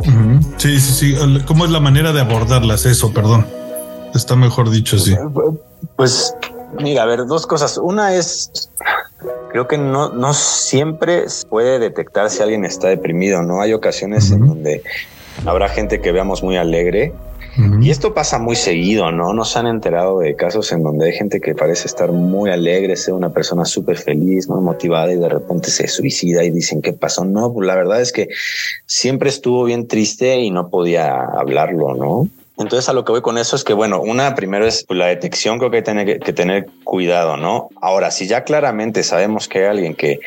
sí 0.57 0.81
sí 0.81 0.93
sí. 1.15 1.43
Cómo 1.47 1.65
es 1.65 1.71
la 1.71 1.81
manera 1.81 2.13
de 2.13 2.21
abordarlas 2.21 2.87
eso 2.87 3.13
perdón. 3.13 3.47
Está 4.15 4.37
mejor 4.37 4.71
dicho 4.71 4.97
así. 4.97 5.15
Pues 5.97 6.35
mira 6.79 7.03
a 7.03 7.07
ver 7.07 7.27
dos 7.27 7.47
cosas. 7.47 7.77
Una 7.79 8.15
es 8.15 8.71
creo 9.51 9.69
que 9.69 9.79
no, 9.79 10.11
no 10.11 10.33
siempre 10.33 11.29
se 11.29 11.47
puede 11.47 11.79
detectar 11.79 12.31
si 12.31 12.43
alguien 12.43 12.65
está 12.65 12.89
deprimido 12.89 13.43
no 13.43 13.61
hay 13.61 13.73
ocasiones 13.73 14.31
en 14.31 14.47
donde 14.47 14.83
habrá 15.45 15.69
gente 15.69 16.01
que 16.01 16.13
veamos 16.13 16.43
muy 16.43 16.57
alegre 16.57 17.13
y 17.81 17.91
esto 17.91 18.15
pasa 18.15 18.39
muy 18.39 18.57
seguido, 18.57 19.11
¿no? 19.11 19.33
Nos 19.33 19.57
han 19.57 19.67
enterado 19.67 20.21
de 20.21 20.37
casos 20.37 20.71
en 20.73 20.83
donde 20.83 21.07
hay 21.07 21.13
gente 21.13 21.41
que 21.41 21.55
parece 21.55 21.89
estar 21.89 22.13
muy 22.13 22.51
alegre, 22.51 22.97
ser 22.97 23.15
una 23.15 23.31
persona 23.31 23.65
súper 23.65 23.97
feliz, 23.97 24.49
muy 24.49 24.61
motivada 24.61 25.13
y 25.13 25.17
de 25.17 25.29
repente 25.29 25.71
se 25.71 25.89
suicida 25.89 26.45
y 26.45 26.51
dicen, 26.51 26.83
¿qué 26.83 26.93
pasó? 26.93 27.25
No, 27.25 27.53
pues 27.53 27.67
la 27.67 27.75
verdad 27.75 28.01
es 28.01 28.13
que 28.13 28.29
siempre 28.87 29.29
estuvo 29.29 29.65
bien 29.65 29.89
triste 29.89 30.39
y 30.39 30.51
no 30.51 30.69
podía 30.69 31.17
hablarlo, 31.21 31.95
¿no? 31.95 32.29
Entonces 32.59 32.89
a 32.89 32.93
lo 32.93 33.05
que 33.05 33.13
voy 33.13 33.23
con 33.23 33.39
eso 33.39 33.55
es 33.55 33.63
que, 33.63 33.73
bueno, 33.73 34.01
una 34.01 34.35
primero 34.35 34.67
es 34.67 34.85
la 34.89 35.07
detección, 35.07 35.59
creo 35.59 35.71
que 35.71 35.79
hay 35.79 35.83
que 35.83 35.87
tener, 35.87 36.19
que 36.21 36.33
tener 36.33 36.67
cuidado, 36.83 37.37
¿no? 37.37 37.69
Ahora, 37.81 38.11
si 38.11 38.27
ya 38.27 38.43
claramente 38.43 39.05
sabemos 39.05 39.49
que 39.49 39.61
hay 39.61 39.67
alguien 39.67 39.95
que 39.95 40.21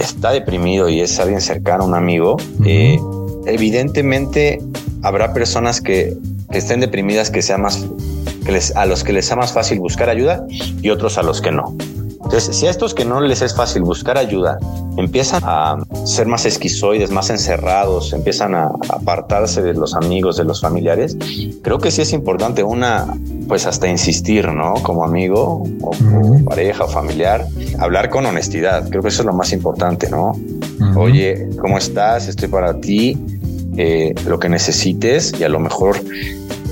está 0.00 0.32
deprimido 0.32 0.88
y 0.88 1.00
es 1.00 1.18
alguien 1.20 1.40
cercano, 1.40 1.84
un 1.84 1.94
amigo, 1.94 2.38
eh, 2.64 2.98
evidentemente 3.46 4.60
habrá 5.02 5.32
personas 5.32 5.80
que 5.80 6.16
que 6.50 6.58
estén 6.58 6.80
deprimidas 6.80 7.30
que 7.30 7.42
sea 7.42 7.58
más 7.58 7.84
que 8.44 8.52
les, 8.52 8.74
a 8.76 8.86
los 8.86 9.04
que 9.04 9.12
les 9.12 9.26
sea 9.26 9.36
más 9.36 9.52
fácil 9.52 9.78
buscar 9.78 10.08
ayuda 10.08 10.44
y 10.82 10.90
otros 10.90 11.18
a 11.18 11.22
los 11.22 11.40
que 11.40 11.52
no. 11.52 11.76
Entonces, 12.24 12.54
si 12.54 12.66
a 12.66 12.70
estos 12.70 12.94
que 12.94 13.04
no 13.04 13.20
les 13.20 13.42
es 13.42 13.54
fácil 13.54 13.82
buscar 13.82 14.18
ayuda 14.18 14.58
empiezan 14.96 15.42
a 15.44 15.78
ser 16.04 16.26
más 16.26 16.44
esquizoides, 16.44 17.10
más 17.10 17.30
encerrados, 17.30 18.12
empiezan 18.12 18.54
a 18.54 18.70
apartarse 18.88 19.62
de 19.62 19.74
los 19.74 19.94
amigos, 19.94 20.36
de 20.36 20.44
los 20.44 20.60
familiares, 20.60 21.16
creo 21.62 21.78
que 21.78 21.90
sí 21.90 22.02
es 22.02 22.12
importante 22.12 22.62
una, 22.62 23.06
pues 23.48 23.66
hasta 23.66 23.88
insistir, 23.88 24.48
¿no? 24.48 24.74
Como 24.82 25.04
amigo 25.04 25.64
o 25.80 25.90
como 25.90 26.44
pareja 26.44 26.84
o 26.84 26.88
familiar, 26.88 27.46
hablar 27.78 28.10
con 28.10 28.26
honestidad. 28.26 28.88
Creo 28.90 29.02
que 29.02 29.08
eso 29.08 29.22
es 29.22 29.26
lo 29.26 29.32
más 29.32 29.52
importante, 29.52 30.10
¿no? 30.10 30.32
Oye, 30.96 31.48
¿cómo 31.60 31.78
estás? 31.78 32.28
Estoy 32.28 32.48
para 32.48 32.80
ti 32.80 33.16
eh, 33.76 34.14
lo 34.26 34.38
que 34.38 34.48
necesites 34.48 35.34
y 35.38 35.44
a 35.44 35.48
lo 35.48 35.60
mejor 35.60 35.96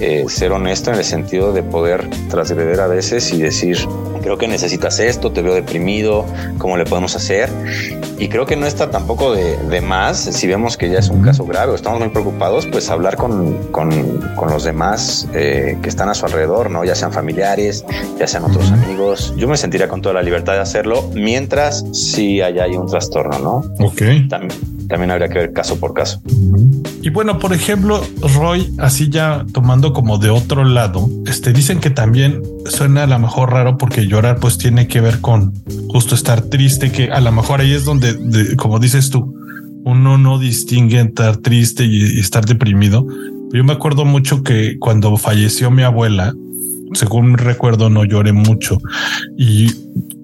eh, 0.01 0.25
ser 0.29 0.53
honesto 0.53 0.91
en 0.91 0.97
el 0.97 1.05
sentido 1.05 1.53
de 1.53 1.63
poder 1.63 2.09
trasgreder 2.31 2.81
a 2.81 2.87
veces 2.87 3.33
y 3.33 3.43
decir, 3.43 3.79
creo 4.29 4.37
que 4.37 4.47
necesitas 4.47 5.01
esto, 5.01 5.33
te 5.33 5.41
veo 5.41 5.55
deprimido, 5.55 6.27
¿cómo 6.59 6.77
le 6.77 6.85
podemos 6.85 7.17
hacer? 7.17 7.49
Y 8.19 8.29
creo 8.29 8.45
que 8.45 8.57
no 8.57 8.67
está 8.67 8.91
tampoco 8.91 9.33
de, 9.33 9.81
más, 9.81 10.19
si 10.19 10.47
vemos 10.47 10.77
que 10.77 10.91
ya 10.91 10.99
es 10.99 11.09
un 11.09 11.23
caso 11.23 11.47
grave 11.47 11.73
o 11.73 11.75
estamos 11.75 11.99
muy 11.99 12.11
preocupados, 12.11 12.67
pues 12.67 12.91
hablar 12.91 13.17
con, 13.17 13.55
con, 13.73 14.21
con 14.37 14.51
los 14.51 14.65
demás 14.65 15.27
eh, 15.33 15.79
que 15.83 15.89
están 15.89 16.11
a 16.11 16.15
su 16.15 16.27
alrededor, 16.27 16.71
¿no? 16.71 16.85
Ya 16.85 16.95
sean 16.95 17.11
familiares, 17.11 17.87
ya 18.19 18.27
sean 18.27 18.45
otros 18.45 18.71
amigos. 18.71 19.33
Yo 19.39 19.49
me 19.49 19.57
sentiría 19.57 19.89
con 19.89 20.03
toda 20.03 20.17
la 20.17 20.23
libertad 20.23 20.53
de 20.53 20.61
hacerlo 20.61 21.09
mientras 21.15 21.87
si 21.95 22.43
haya 22.43 22.65
hay 22.65 22.77
un 22.77 22.87
trastorno, 22.87 23.39
¿no? 23.39 23.87
Ok. 23.87 24.29
También 24.29 24.78
también 24.89 25.11
habría 25.11 25.29
que 25.29 25.39
ver 25.39 25.53
caso 25.53 25.79
por 25.79 25.95
caso. 25.95 26.21
Y 27.03 27.11
bueno, 27.11 27.39
por 27.39 27.53
ejemplo, 27.53 28.03
Roy, 28.35 28.73
así 28.79 29.09
ya 29.09 29.45
tomando 29.53 29.93
como 29.93 30.19
de 30.19 30.31
otro 30.31 30.65
lado, 30.65 31.09
este 31.27 31.53
dicen 31.53 31.81
que 31.81 31.91
también 31.91 32.43
suena 32.67 33.05
a 33.05 33.07
lo 33.07 33.19
mejor 33.19 33.53
raro 33.53 33.79
porque 33.79 34.07
llorar 34.07 34.39
pues 34.41 34.59
tiene 34.59 34.89
que 34.89 35.01
ver 35.01 35.21
con 35.21 35.53
justo 35.89 36.15
estar 36.15 36.43
triste, 36.43 36.91
que 36.91 37.11
a 37.11 37.21
lo 37.21 37.33
mejor 37.33 37.61
ahí 37.61 37.73
es 37.73 37.85
donde, 37.85 38.57
como 38.57 38.79
dices 38.79 39.11
tú, 39.11 39.35
uno 39.85 40.19
no 40.19 40.39
distingue 40.39 41.01
estar 41.01 41.37
triste 41.37 41.85
y 41.85 42.19
estar 42.19 42.45
deprimido. 42.45 43.07
Yo 43.53 43.65
me 43.65 43.73
acuerdo 43.73 44.05
mucho 44.05 44.43
que 44.43 44.79
cuando 44.79 45.17
falleció 45.17 45.71
mi 45.71 45.83
abuela, 45.83 46.35
según 46.93 47.39
recuerdo, 47.39 47.91
no 47.91 48.05
lloré 48.05 48.33
mucho. 48.33 48.79
Y 49.37 49.71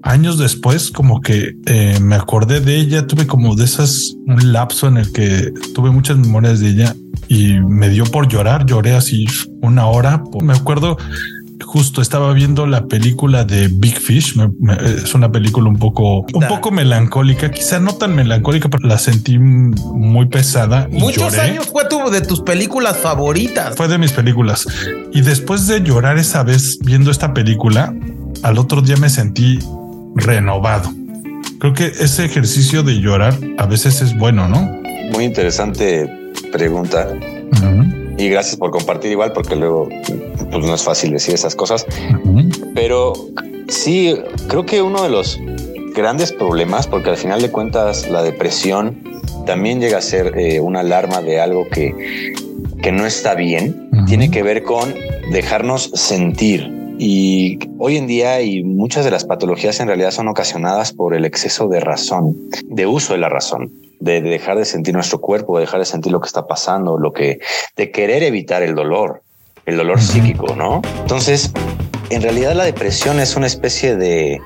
años 0.05 0.37
después, 0.37 0.91
como 0.91 1.19
que 1.19 1.57
eh, 1.65 1.99
me 1.99 2.15
acordé 2.15 2.61
de 2.61 2.77
ella, 2.77 3.07
tuve 3.07 3.27
como 3.27 3.55
de 3.55 3.65
esas, 3.65 4.15
un 4.25 4.53
lapso 4.53 4.87
en 4.87 4.97
el 4.97 5.11
que 5.11 5.51
tuve 5.73 5.89
muchas 5.91 6.17
memorias 6.17 6.59
de 6.59 6.69
ella 6.69 6.95
y 7.27 7.59
me 7.59 7.89
dio 7.89 8.05
por 8.05 8.27
llorar, 8.27 8.65
lloré 8.65 8.93
así 8.93 9.25
una 9.61 9.87
hora. 9.87 10.23
Me 10.41 10.53
acuerdo 10.53 10.97
justo 11.63 12.01
estaba 12.01 12.31
viendo 12.33 12.67
la 12.67 12.85
película 12.85 13.43
de 13.43 13.67
Big 13.67 13.99
Fish. 13.99 14.35
es 14.81 15.13
una 15.13 15.31
película 15.31 15.67
un 15.67 15.77
poco, 15.77 16.25
un 16.33 16.47
poco 16.47 16.71
melancólica, 16.71 17.51
quizá 17.51 17.79
no 17.79 17.95
tan 17.95 18.15
melancólica, 18.15 18.69
pero 18.69 18.87
la 18.87 18.97
sentí 18.97 19.39
muy 19.39 20.27
pesada. 20.27 20.87
Muchos 20.91 21.37
años 21.37 21.67
fue 21.67 21.85
tu, 21.89 22.09
de 22.11 22.21
tus 22.21 22.41
películas 22.41 22.97
favoritas. 22.97 23.75
Fue 23.75 23.87
de 23.87 23.97
mis 23.97 24.11
películas. 24.11 24.67
Y 25.11 25.21
después 25.21 25.67
de 25.67 25.81
llorar 25.81 26.17
esa 26.17 26.43
vez 26.43 26.77
viendo 26.81 27.11
esta 27.11 27.33
película, 27.33 27.93
al 28.43 28.57
otro 28.57 28.81
día 28.81 28.97
me 28.97 29.09
sentí 29.09 29.59
renovado. 30.15 30.91
Creo 31.59 31.73
que 31.73 31.85
ese 31.85 32.25
ejercicio 32.25 32.83
de 32.83 32.99
llorar 32.99 33.37
a 33.57 33.65
veces 33.65 34.01
es 34.01 34.17
bueno, 34.17 34.47
¿no? 34.47 34.81
Muy 35.13 35.23
interesante 35.25 36.09
pregunta 36.51 37.07
y 38.17 38.29
gracias 38.29 38.55
por 38.55 38.71
compartir 38.71 39.11
igual, 39.11 39.33
porque 39.33 39.55
luego 39.55 39.89
pues, 40.51 40.65
no 40.65 40.73
es 40.73 40.83
fácil 40.83 41.11
decir 41.11 41.33
esas 41.33 41.55
cosas. 41.55 41.85
Pero 42.73 43.13
sí, 43.67 44.17
creo 44.47 44.65
que 44.65 44.81
uno 44.81 45.03
de 45.03 45.09
los 45.09 45.39
grandes 45.95 46.31
problemas, 46.31 46.87
porque 46.87 47.09
al 47.09 47.17
final 47.17 47.41
de 47.41 47.51
cuentas 47.51 48.09
la 48.09 48.23
depresión 48.23 49.03
también 49.45 49.79
llega 49.79 49.97
a 49.97 50.01
ser 50.01 50.37
eh, 50.37 50.59
una 50.59 50.79
alarma 50.79 51.21
de 51.21 51.39
algo 51.39 51.67
que, 51.69 52.33
que 52.81 52.91
no 52.91 53.05
está 53.05 53.35
bien, 53.35 53.89
tiene 54.07 54.31
que 54.31 54.43
ver 54.43 54.63
con 54.63 54.93
dejarnos 55.31 55.91
sentir. 55.93 56.74
Y 56.97 57.59
hoy 57.77 57.97
en 57.97 58.07
día 58.07 58.41
y 58.41 58.63
muchas 58.63 59.03
de 59.05 59.11
las 59.11 59.25
patologías 59.25 59.79
en 59.79 59.87
realidad 59.87 60.11
son 60.11 60.27
ocasionadas 60.27 60.93
por 60.93 61.13
el 61.13 61.25
exceso 61.25 61.67
de 61.67 61.79
razón, 61.79 62.37
de 62.65 62.85
uso 62.87 63.13
de 63.13 63.19
la 63.19 63.29
razón 63.29 63.71
de, 63.99 64.21
dejar 64.21 64.57
de 64.57 64.65
sentir 64.65 64.93
nuestro 64.93 65.19
cuerpo, 65.19 65.57
de 65.57 65.61
dejar 65.61 65.79
de 65.79 65.85
sentir 65.85 66.11
lo 66.11 66.21
que 66.21 66.27
está 66.27 66.47
pasando, 66.47 66.97
lo 66.97 67.13
que, 67.13 67.39
de 67.75 67.91
querer 67.91 68.23
evitar 68.23 68.61
el 68.63 68.75
dolor, 68.75 69.21
el 69.65 69.77
dolor 69.77 70.01
psíquico, 70.01 70.55
¿no? 70.55 70.81
Entonces, 71.01 71.51
en 72.09 72.21
realidad 72.21 72.53
la 72.53 72.65
depresión 72.65 73.19
es 73.19 73.35
una 73.35 73.47
especie 73.47 73.95
de, 73.95 74.39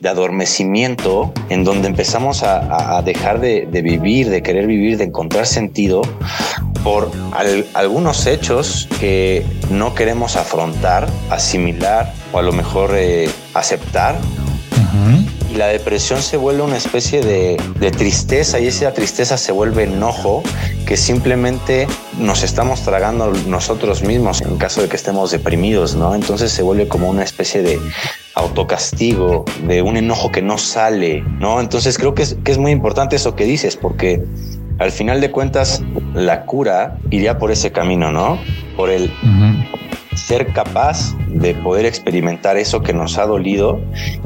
de 0.00 0.08
adormecimiento 0.08 1.32
en 1.48 1.64
donde 1.64 1.88
empezamos 1.88 2.42
a, 2.42 3.00
dejar 3.04 3.40
de, 3.40 3.66
vivir, 3.82 4.30
de 4.30 4.42
querer 4.42 4.66
vivir, 4.66 4.98
de 4.98 5.04
encontrar 5.04 5.46
sentido 5.46 6.02
por 6.84 7.10
algunos 7.74 8.26
hechos 8.26 8.88
que 9.00 9.44
no 9.70 9.94
queremos 9.94 10.36
afrontar, 10.36 11.08
asimilar 11.30 12.12
o 12.32 12.38
a 12.38 12.42
lo 12.42 12.52
mejor 12.52 12.92
eh, 12.94 13.28
aceptar 13.54 14.16
la 15.56 15.68
depresión 15.68 16.22
se 16.22 16.36
vuelve 16.36 16.62
una 16.62 16.76
especie 16.76 17.20
de, 17.22 17.56
tristeza 17.90 18.60
y 18.60 18.66
esa 18.66 18.92
tristeza 18.92 19.38
se 19.38 19.52
vuelve 19.52 19.84
enojo 19.84 20.42
que 20.86 20.96
simplemente 20.96 21.86
nos 22.18 22.42
estamos 22.42 22.82
tragando 22.82 23.32
nosotros 23.46 24.02
mismos 24.02 24.42
en 24.42 24.58
caso 24.58 24.82
de 24.82 24.88
que 24.88 24.96
estemos 24.96 25.30
deprimidos, 25.30 25.94
¿no? 25.94 26.14
Entonces 26.14 26.52
se 26.52 26.62
vuelve 26.62 26.88
como 26.88 27.08
una 27.08 27.22
especie 27.22 27.62
de 27.62 27.80
autocastigo, 28.34 29.44
de 29.66 29.82
un 29.82 29.96
enojo 29.96 30.30
que 30.30 30.42
no 30.42 30.58
sale, 30.58 31.22
¿no? 31.38 31.60
Entonces 31.60 31.96
creo 31.96 32.14
que 32.14 32.22
es, 32.22 32.36
que 32.44 32.52
es 32.52 32.58
muy 32.58 32.72
importante 32.72 33.16
eso 33.16 33.34
que 33.34 33.44
dices, 33.44 33.76
porque 33.76 34.22
al 34.78 34.92
final 34.92 35.20
de 35.20 35.30
cuentas 35.30 35.82
la 36.14 36.44
cura 36.44 36.98
iría 37.10 37.38
por 37.38 37.50
ese 37.50 37.72
camino, 37.72 38.12
¿no? 38.12 38.38
Por 38.76 38.90
el 38.90 39.10
ser 40.16 40.52
capaz 40.52 41.14
de 41.28 41.54
poder 41.54 41.86
experimentar 41.86 42.56
eso 42.56 42.82
que 42.82 42.92
nos 42.92 43.18
ha 43.18 43.26
dolido 43.26 43.80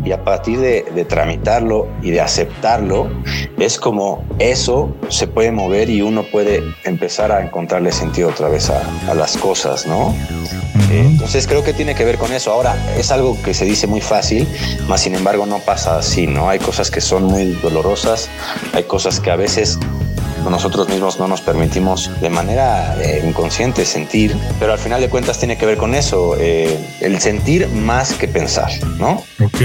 y 0.04 0.12
a 0.12 0.24
partir 0.24 0.60
de, 0.60 0.82
tramitarlo 1.08 1.88
y 2.02 2.10
de 2.10 2.20
aceptarlo, 2.20 3.10
es 3.58 3.78
como 3.78 4.24
eso 4.38 4.94
se 5.08 5.26
puede 5.26 5.50
mover 5.50 5.90
y 5.90 6.02
uno 6.02 6.22
puede 6.24 6.62
empezar 6.84 7.32
a 7.32 7.42
encontrarle 7.42 7.90
sentido 7.90 8.28
otra 8.28 8.48
vez 8.48 8.70
a, 8.70 9.14
las 9.14 9.36
cosas, 9.36 9.86
¿no? 9.86 10.14
Eh, 10.90 11.04
entonces 11.06 11.46
creo 11.46 11.64
que 11.64 11.72
tiene 11.72 11.94
que 11.94 12.04
ver 12.04 12.16
con 12.16 12.32
eso. 12.32 12.52
Ahora, 12.52 12.76
es 12.96 13.10
algo 13.10 13.36
que 13.42 13.54
se 13.54 13.64
dice 13.64 13.86
muy 13.86 14.00
fácil, 14.00 14.46
más 14.88 15.02
sin 15.02 15.14
embargo 15.14 15.46
no 15.46 15.58
pasa 15.58 15.98
así, 15.98 16.26
¿no? 16.26 16.48
Hay 16.48 16.58
cosas 16.58 16.90
que 16.90 17.00
son 17.00 17.24
muy 17.24 17.46
dolorosas, 17.62 18.28
hay 18.72 18.84
cosas 18.84 19.20
que 19.20 19.30
a 19.30 19.36
veces 19.36 19.78
nosotros 20.48 20.88
mismos 20.88 21.18
no 21.18 21.28
nos 21.28 21.40
permitimos 21.40 22.10
de 22.20 22.30
manera 22.30 22.96
eh, 23.02 23.22
inconsciente 23.26 23.84
sentir, 23.84 24.36
pero 24.58 24.72
al 24.72 24.78
final 24.78 25.00
de 25.00 25.08
cuentas 25.08 25.38
tiene 25.38 25.58
que 25.58 25.66
ver 25.66 25.76
con 25.76 25.94
eso, 25.94 26.36
eh, 26.38 26.78
el 27.00 27.20
sentir 27.20 27.68
más 27.68 28.14
que 28.14 28.28
pensar, 28.28 28.70
¿no? 28.98 29.22
Ok, 29.44 29.60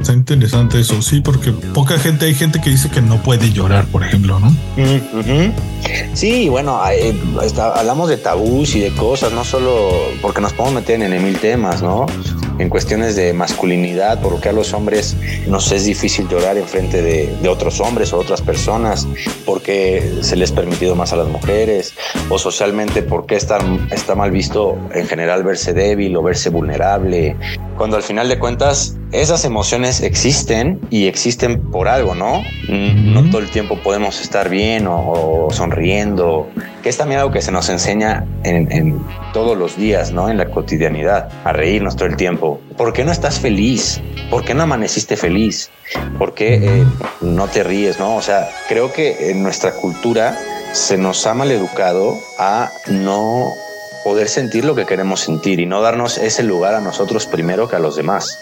está 0.00 0.12
interesante 0.12 0.80
eso, 0.80 1.00
sí, 1.02 1.20
porque 1.20 1.52
poca 1.52 1.98
gente, 1.98 2.26
hay 2.26 2.34
gente 2.34 2.60
que 2.60 2.70
dice 2.70 2.90
que 2.90 3.02
no 3.02 3.22
puede 3.22 3.52
llorar, 3.52 3.86
por 3.86 4.04
ejemplo, 4.04 4.40
¿no? 4.40 4.54
Sí, 6.14 6.48
bueno, 6.48 6.80
hablamos 7.58 8.08
de 8.08 8.16
tabús 8.16 8.74
y 8.74 8.80
de 8.80 8.90
cosas, 8.90 9.32
no 9.32 9.44
solo 9.44 9.92
porque 10.22 10.40
nos 10.40 10.52
podemos 10.52 10.74
meter 10.74 11.00
en 11.00 11.22
mil 11.22 11.38
temas, 11.38 11.82
¿no? 11.82 12.06
En 12.58 12.68
cuestiones 12.68 13.16
de 13.16 13.32
masculinidad, 13.32 14.20
porque 14.20 14.48
a 14.48 14.52
los 14.52 14.72
hombres 14.72 15.16
nos 15.46 15.70
es 15.72 15.84
difícil 15.84 16.28
llorar 16.28 16.56
en 16.56 16.66
frente 16.66 17.02
de, 17.02 17.48
otros 17.48 17.80
hombres 17.80 18.12
o 18.12 18.18
otras 18.18 18.40
personas, 18.40 19.06
porque 19.44 20.18
se 20.22 20.34
les 20.34 20.50
ha 20.52 20.54
permitido 20.54 20.96
más 20.96 21.12
a 21.12 21.16
las 21.16 21.28
mujeres, 21.28 21.94
o 22.28 22.38
socialmente 22.38 23.02
porque 23.02 23.36
está, 23.36 23.58
está 23.90 24.14
mal 24.14 24.30
visto 24.30 24.76
en 24.92 25.06
general 25.06 25.44
verse 25.44 25.72
débil 25.72 26.16
o 26.16 26.22
verse 26.22 26.50
vulnerable, 26.50 27.36
cuando 27.76 27.96
al 27.96 28.02
final 28.02 28.28
de 28.28 28.38
cuentas 28.38 28.96
esas 29.14 29.44
emociones 29.44 30.00
existen 30.00 30.80
y 30.90 31.06
existen 31.06 31.70
por 31.70 31.88
algo, 31.88 32.14
¿no? 32.14 32.42
No 32.68 33.30
todo 33.30 33.40
el 33.40 33.48
tiempo 33.48 33.78
podemos 33.78 34.20
estar 34.20 34.48
bien 34.48 34.86
o, 34.88 35.48
sonriendo, 35.52 36.48
que 36.82 36.88
es 36.88 36.96
también 36.96 37.20
algo 37.20 37.32
que 37.32 37.40
se 37.40 37.52
nos 37.52 37.68
enseña 37.68 38.26
en, 38.42 39.00
todos 39.32 39.56
los 39.56 39.76
días, 39.76 40.10
¿no? 40.12 40.28
En 40.28 40.36
la 40.36 40.46
cotidianidad, 40.46 41.28
a 41.44 41.52
reírnos 41.52 41.96
todo 41.96 42.06
el 42.06 42.16
tiempo. 42.16 42.60
¿Por 42.76 42.92
qué 42.92 43.04
no 43.04 43.12
estás 43.12 43.38
feliz? 43.38 44.00
¿Por 44.30 44.44
qué 44.44 44.54
no 44.54 44.64
amaneciste 44.64 45.16
feliz? 45.16 45.70
¿Por 46.18 46.34
qué 46.34 46.54
eh, 46.54 46.84
no 47.20 47.46
te 47.46 47.62
ríes, 47.62 48.00
no? 48.00 48.16
O 48.16 48.22
sea, 48.22 48.48
creo 48.68 48.92
que 48.92 49.30
en 49.30 49.42
nuestra 49.42 49.72
cultura 49.72 50.36
se 50.72 50.98
nos 50.98 51.24
ha 51.26 51.34
maleducado 51.34 52.18
a 52.38 52.70
no 52.88 53.48
poder 54.04 54.28
sentir 54.28 54.66
lo 54.66 54.74
que 54.74 54.84
queremos 54.84 55.20
sentir 55.20 55.58
y 55.58 55.66
no 55.66 55.80
darnos 55.80 56.18
ese 56.18 56.42
lugar 56.42 56.74
a 56.74 56.80
nosotros 56.80 57.26
primero 57.26 57.68
que 57.68 57.76
a 57.76 57.78
los 57.78 57.96
demás. 57.96 58.38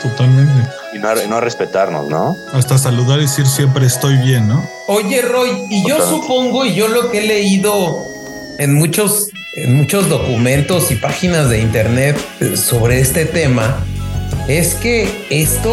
totalmente. 0.00 0.70
Y 0.94 0.98
no, 1.00 1.12
no 1.28 1.40
respetarnos, 1.40 2.08
¿no? 2.08 2.36
Hasta 2.52 2.78
saludar 2.78 3.18
y 3.18 3.22
decir 3.22 3.46
siempre 3.46 3.84
estoy 3.84 4.16
bien, 4.18 4.46
¿no? 4.46 4.64
Oye, 4.86 5.20
Roy, 5.20 5.50
y 5.68 5.86
yo 5.88 6.00
supongo, 6.08 6.64
y 6.64 6.74
yo 6.74 6.86
lo 6.86 7.10
que 7.10 7.18
he 7.18 7.26
leído 7.26 7.98
en 8.58 8.74
muchos, 8.74 9.28
en 9.56 9.76
muchos 9.76 10.08
documentos 10.08 10.92
y 10.92 10.94
páginas 10.94 11.50
de 11.50 11.60
internet 11.60 12.16
eh, 12.40 12.56
sobre 12.56 13.00
este 13.00 13.26
tema, 13.26 13.84
es 14.46 14.74
que 14.74 15.26
esto 15.30 15.72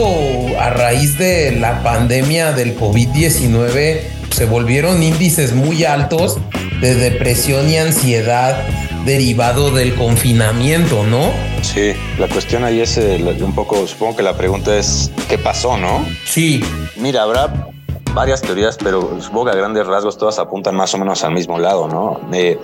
a 0.59 0.71
raíz 0.71 1.17
de 1.19 1.51
la 1.51 1.83
pandemia 1.83 2.51
del 2.53 2.77
COVID-19 2.77 4.01
se 4.31 4.45
volvieron 4.45 5.03
índices 5.03 5.53
muy 5.53 5.85
altos 5.85 6.37
de 6.81 6.95
depresión 6.95 7.69
y 7.69 7.77
ansiedad 7.77 8.65
derivado 9.05 9.71
del 9.71 9.95
confinamiento, 9.95 11.03
¿no? 11.03 11.31
Sí, 11.61 11.93
la 12.17 12.27
cuestión 12.27 12.63
ahí 12.63 12.81
es 12.81 12.97
eh, 12.97 13.23
un 13.41 13.53
poco, 13.53 13.87
supongo 13.87 14.17
que 14.17 14.23
la 14.23 14.35
pregunta 14.35 14.77
es, 14.77 15.11
¿qué 15.27 15.37
pasó, 15.37 15.77
no? 15.77 16.05
Sí. 16.25 16.63
Mira, 16.95 17.23
habrá 17.23 17.69
varias 18.13 18.41
teorías, 18.41 18.77
pero 18.77 19.21
supongo 19.21 19.45
que 19.45 19.51
a 19.51 19.55
grandes 19.55 19.87
rasgos 19.87 20.17
todas 20.17 20.39
apuntan 20.39 20.75
más 20.75 20.93
o 20.93 20.97
menos 20.97 21.23
al 21.23 21.33
mismo 21.33 21.59
lado, 21.59 21.87
¿no? 21.87 22.19
Eh, 22.33 22.57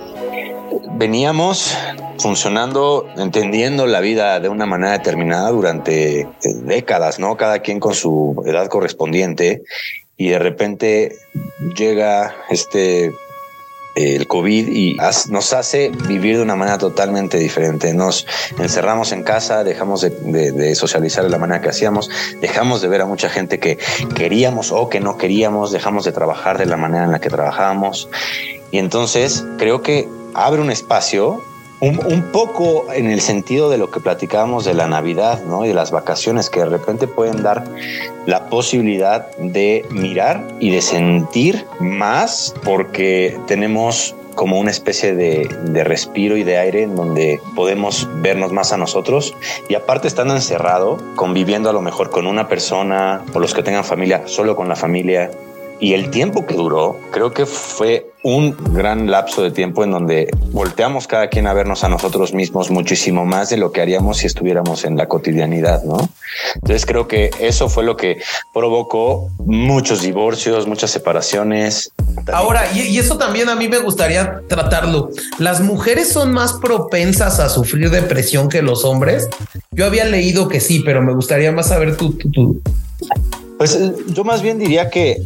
veníamos 0.92 1.76
funcionando, 2.18 3.06
entendiendo 3.16 3.86
la 3.86 4.00
vida 4.00 4.40
de 4.40 4.48
una 4.48 4.66
manera 4.66 4.92
determinada 4.92 5.50
durante 5.50 6.20
eh, 6.20 6.28
décadas, 6.62 7.18
¿no? 7.18 7.36
Cada 7.36 7.60
quien 7.60 7.80
con 7.80 7.94
su 7.94 8.42
edad 8.46 8.68
correspondiente 8.68 9.62
y 10.16 10.28
de 10.28 10.38
repente 10.38 11.16
llega 11.76 12.34
este 12.48 13.12
el 13.96 14.26
COVID 14.26 14.68
y 14.68 14.96
nos 15.30 15.52
hace 15.54 15.90
vivir 16.06 16.36
de 16.36 16.42
una 16.42 16.54
manera 16.54 16.78
totalmente 16.78 17.38
diferente. 17.38 17.94
Nos 17.94 18.26
encerramos 18.58 19.10
en 19.12 19.22
casa, 19.22 19.64
dejamos 19.64 20.02
de, 20.02 20.74
socializar 20.74 21.24
de 21.24 21.30
la 21.30 21.38
manera 21.38 21.62
que 21.62 21.70
hacíamos, 21.70 22.10
dejamos 22.40 22.82
de 22.82 22.88
ver 22.88 23.00
a 23.00 23.06
mucha 23.06 23.30
gente 23.30 23.58
que 23.58 23.78
queríamos 24.14 24.70
o 24.70 24.88
que 24.90 25.00
no 25.00 25.16
queríamos, 25.16 25.72
dejamos 25.72 26.04
de 26.04 26.12
trabajar 26.12 26.58
de 26.58 26.66
la 26.66 26.76
manera 26.76 27.04
en 27.04 27.12
la 27.12 27.20
que 27.20 27.30
trabajábamos. 27.30 28.08
Y 28.70 28.78
entonces 28.78 29.44
creo 29.56 29.82
que 29.82 30.08
abre 30.34 30.60
un 30.60 30.70
espacio 30.70 31.42
un, 31.80 32.30
poco 32.32 32.92
en 32.92 33.10
el 33.10 33.20
sentido 33.20 33.68
de 33.68 33.78
lo 33.78 33.90
que 33.90 34.00
platicábamos 34.00 34.64
de 34.64 34.74
la 34.74 34.86
Navidad 34.86 35.42
¿no? 35.44 35.64
y 35.64 35.68
de 35.68 35.74
las 35.74 35.90
vacaciones 35.90 36.48
que 36.50 36.60
de 36.60 36.66
repente 36.66 37.06
pueden 37.06 37.42
dar 37.42 37.64
la 38.26 38.48
posibilidad 38.48 39.30
de 39.36 39.84
mirar 39.90 40.46
y 40.58 40.70
de 40.70 40.80
sentir 40.80 41.66
más 41.78 42.54
porque 42.64 43.38
tenemos 43.46 44.14
como 44.34 44.58
una 44.58 44.70
especie 44.70 45.14
de, 45.14 45.48
de, 45.64 45.84
respiro 45.84 46.36
y 46.36 46.44
de 46.44 46.58
aire 46.58 46.82
en 46.82 46.94
donde 46.94 47.40
podemos 47.54 48.06
vernos 48.20 48.52
más 48.52 48.72
a 48.72 48.76
nosotros 48.76 49.34
y 49.68 49.74
aparte 49.74 50.08
estando 50.08 50.34
encerrado, 50.34 50.98
conviviendo 51.16 51.70
a 51.70 51.72
lo 51.72 51.80
mejor 51.80 52.10
con 52.10 52.26
una 52.26 52.46
persona 52.46 53.24
o 53.32 53.38
los 53.38 53.54
que 53.54 53.62
tengan 53.62 53.84
familia, 53.84 54.24
solo 54.26 54.54
con 54.54 54.68
la 54.68 54.76
familia, 54.76 55.30
y 55.80 55.92
el 55.92 56.10
tiempo 56.10 56.46
que 56.46 56.54
duró, 56.54 56.98
creo 57.10 57.32
que 57.32 57.44
fue 57.46 58.10
un 58.22 58.56
gran 58.72 59.10
lapso 59.10 59.42
de 59.42 59.50
tiempo 59.50 59.84
en 59.84 59.92
donde 59.92 60.28
volteamos 60.50 61.06
cada 61.06 61.28
quien 61.28 61.46
a 61.46 61.52
vernos 61.52 61.84
a 61.84 61.88
nosotros 61.88 62.34
mismos 62.34 62.70
muchísimo 62.70 63.24
más 63.24 63.50
de 63.50 63.56
lo 63.56 63.70
que 63.70 63.80
haríamos 63.80 64.16
si 64.16 64.26
estuviéramos 64.26 64.84
en 64.84 64.96
la 64.96 65.06
cotidianidad, 65.06 65.84
¿no? 65.84 65.96
Entonces 66.56 66.86
creo 66.86 67.06
que 67.06 67.30
eso 67.38 67.68
fue 67.68 67.84
lo 67.84 67.96
que 67.96 68.18
provocó 68.52 69.30
muchos 69.38 70.02
divorcios, 70.02 70.66
muchas 70.66 70.90
separaciones. 70.90 71.92
Ahora, 72.32 72.64
y, 72.74 72.98
eso 72.98 73.16
también 73.16 73.48
a 73.48 73.54
mí 73.54 73.68
me 73.68 73.78
gustaría 73.78 74.40
tratarlo. 74.48 75.10
¿Las 75.38 75.60
mujeres 75.60 76.12
son 76.12 76.32
más 76.32 76.54
propensas 76.54 77.38
a 77.38 77.48
sufrir 77.48 77.90
depresión 77.90 78.48
que 78.48 78.62
los 78.62 78.84
hombres? 78.84 79.28
Yo 79.70 79.84
había 79.86 80.04
leído 80.04 80.48
que 80.48 80.60
sí, 80.60 80.82
pero 80.84 81.02
me 81.02 81.14
gustaría 81.14 81.52
más 81.52 81.68
saber 81.68 81.96
tú. 81.96 82.14
tú, 82.14 82.60
pues 83.58 83.74
eh, 83.74 83.94
yo 84.08 84.24
más 84.24 84.42
bien 84.42 84.58
diría 84.58 84.90
que, 84.90 85.22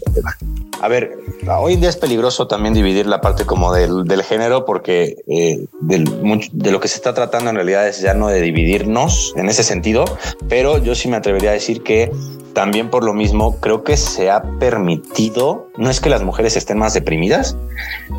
a 0.80 0.88
ver, 0.88 1.18
hoy 1.48 1.74
en 1.74 1.80
día 1.80 1.88
es 1.88 1.96
peligroso 1.96 2.46
también 2.46 2.74
dividir 2.74 3.06
la 3.06 3.20
parte 3.20 3.44
como 3.44 3.72
del, 3.72 4.04
del 4.04 4.22
género 4.22 4.64
porque 4.64 5.16
eh, 5.26 5.66
de 5.80 6.70
lo 6.70 6.80
que 6.80 6.88
se 6.88 6.96
está 6.96 7.14
tratando 7.14 7.50
en 7.50 7.56
realidad 7.56 7.88
es 7.88 8.00
ya 8.00 8.14
no 8.14 8.28
de 8.28 8.40
dividirnos 8.40 9.32
en 9.36 9.48
ese 9.48 9.62
sentido, 9.62 10.04
pero 10.48 10.78
yo 10.78 10.94
sí 10.94 11.08
me 11.08 11.16
atrevería 11.16 11.50
a 11.50 11.54
decir 11.54 11.82
que 11.82 12.10
también 12.54 12.90
por 12.90 13.04
lo 13.04 13.14
mismo 13.14 13.60
creo 13.60 13.84
que 13.84 13.96
se 13.96 14.30
ha 14.30 14.42
permitido, 14.58 15.68
no 15.76 15.90
es 15.90 16.00
que 16.00 16.10
las 16.10 16.22
mujeres 16.22 16.56
estén 16.56 16.78
más 16.78 16.94
deprimidas 16.94 17.56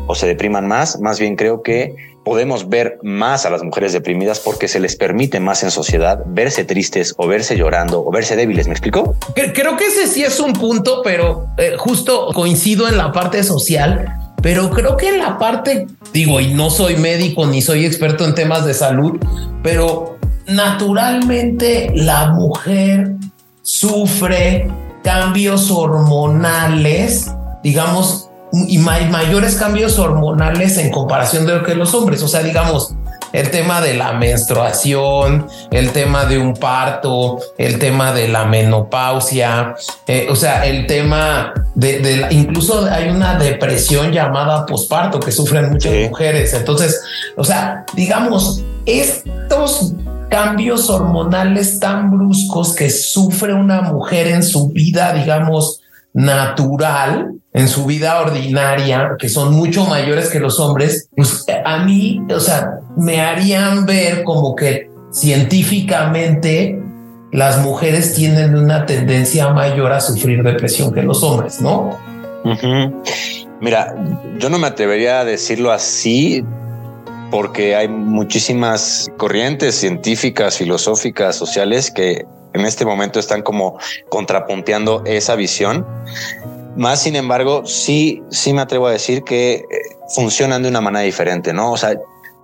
o 0.06 0.14
se 0.14 0.26
depriman 0.26 0.66
más, 0.66 1.00
más 1.00 1.18
bien 1.18 1.36
creo 1.36 1.62
que 1.62 1.94
podemos 2.24 2.68
ver 2.68 2.98
más 3.02 3.46
a 3.46 3.50
las 3.50 3.62
mujeres 3.62 3.92
deprimidas 3.92 4.40
porque 4.40 4.68
se 4.68 4.80
les 4.80 4.96
permite 4.96 5.40
más 5.40 5.62
en 5.62 5.70
sociedad 5.70 6.22
verse 6.26 6.64
tristes 6.64 7.14
o 7.16 7.26
verse 7.26 7.56
llorando 7.56 8.04
o 8.04 8.10
verse 8.10 8.36
débiles. 8.36 8.66
¿Me 8.66 8.72
explico? 8.72 9.16
Creo 9.34 9.76
que 9.76 9.86
ese 9.86 10.06
sí 10.06 10.22
es 10.22 10.38
un 10.40 10.52
punto, 10.52 11.02
pero 11.02 11.48
eh, 11.58 11.74
justo 11.76 12.28
coincido 12.32 12.88
en 12.88 12.96
la 12.96 13.12
parte 13.12 13.42
social. 13.42 14.18
Pero 14.42 14.70
creo 14.70 14.96
que 14.96 15.08
en 15.08 15.18
la 15.18 15.38
parte, 15.38 15.86
digo, 16.12 16.40
y 16.40 16.52
no 16.52 16.68
soy 16.68 16.96
médico 16.96 17.46
ni 17.46 17.62
soy 17.62 17.86
experto 17.86 18.24
en 18.24 18.34
temas 18.34 18.64
de 18.64 18.74
salud, 18.74 19.20
pero 19.62 20.18
naturalmente 20.48 21.92
la 21.94 22.32
mujer 22.32 23.12
sufre 23.62 24.68
cambios 25.02 25.70
hormonales, 25.70 27.30
digamos, 27.62 28.28
y 28.52 28.78
mayores 28.78 29.54
cambios 29.54 29.98
hormonales 29.98 30.76
en 30.76 30.90
comparación 30.90 31.46
de 31.46 31.54
lo 31.54 31.64
que 31.64 31.74
los 31.74 31.94
hombres. 31.94 32.22
O 32.22 32.28
sea, 32.28 32.42
digamos, 32.42 32.94
el 33.32 33.50
tema 33.50 33.80
de 33.80 33.94
la 33.94 34.12
menstruación, 34.12 35.46
el 35.70 35.90
tema 35.90 36.26
de 36.26 36.38
un 36.38 36.54
parto, 36.54 37.38
el 37.56 37.78
tema 37.78 38.12
de 38.12 38.28
la 38.28 38.44
menopausia, 38.44 39.74
eh, 40.06 40.26
o 40.30 40.36
sea, 40.36 40.66
el 40.66 40.86
tema 40.86 41.54
de, 41.74 42.26
incluso 42.30 42.86
hay 42.90 43.08
una 43.08 43.38
depresión 43.38 44.12
llamada 44.12 44.66
posparto 44.66 45.18
que 45.18 45.32
sufren 45.32 45.70
muchas 45.70 45.94
mujeres. 46.08 46.52
Entonces, 46.52 47.00
o 47.36 47.44
sea, 47.44 47.86
digamos, 47.94 48.62
estos 48.84 49.94
cambios 50.32 50.88
hormonales 50.88 51.78
tan 51.78 52.10
bruscos 52.10 52.74
que 52.74 52.88
sufre 52.88 53.52
una 53.52 53.82
mujer 53.82 54.28
en 54.28 54.42
su 54.42 54.70
vida, 54.70 55.12
digamos, 55.12 55.82
natural, 56.14 57.34
en 57.52 57.68
su 57.68 57.84
vida 57.84 58.18
ordinaria, 58.18 59.10
que 59.18 59.28
son 59.28 59.54
mucho 59.54 59.84
mayores 59.84 60.30
que 60.30 60.40
los 60.40 60.58
hombres, 60.58 61.10
pues 61.14 61.44
a 61.66 61.84
mí, 61.84 62.22
o 62.34 62.40
sea, 62.40 62.80
me 62.96 63.20
harían 63.20 63.84
ver 63.84 64.24
como 64.24 64.56
que 64.56 64.90
científicamente 65.12 66.80
las 67.30 67.58
mujeres 67.58 68.14
tienen 68.14 68.56
una 68.56 68.86
tendencia 68.86 69.50
mayor 69.50 69.92
a 69.92 70.00
sufrir 70.00 70.42
depresión 70.42 70.94
que 70.94 71.02
los 71.02 71.22
hombres, 71.22 71.60
¿no? 71.60 71.98
Mira, 73.60 73.94
yo 74.38 74.48
no 74.48 74.58
me 74.58 74.66
atrevería 74.66 75.20
a 75.20 75.24
decirlo 75.26 75.72
así 75.72 76.42
porque 77.32 77.74
hay 77.74 77.88
muchísimas 77.88 79.10
corrientes 79.16 79.74
científicas, 79.76 80.58
filosóficas, 80.58 81.34
sociales 81.34 81.90
que 81.90 82.26
en 82.52 82.66
este 82.66 82.84
momento 82.84 83.18
están 83.18 83.40
como 83.40 83.78
contrapunteando 84.10 85.02
esa 85.06 85.34
visión. 85.34 85.86
Más 86.76 87.00
sin 87.00 87.16
embargo, 87.16 87.64
sí, 87.64 88.22
sí 88.30 88.52
me 88.52 88.60
atrevo 88.60 88.86
a 88.86 88.92
decir 88.92 89.22
que 89.22 89.54
eh, 89.54 89.64
funcionan 90.14 90.62
de 90.62 90.68
una 90.68 90.82
manera 90.82 91.04
diferente, 91.04 91.54
¿no? 91.54 91.72
O 91.72 91.78
sea, 91.78 91.98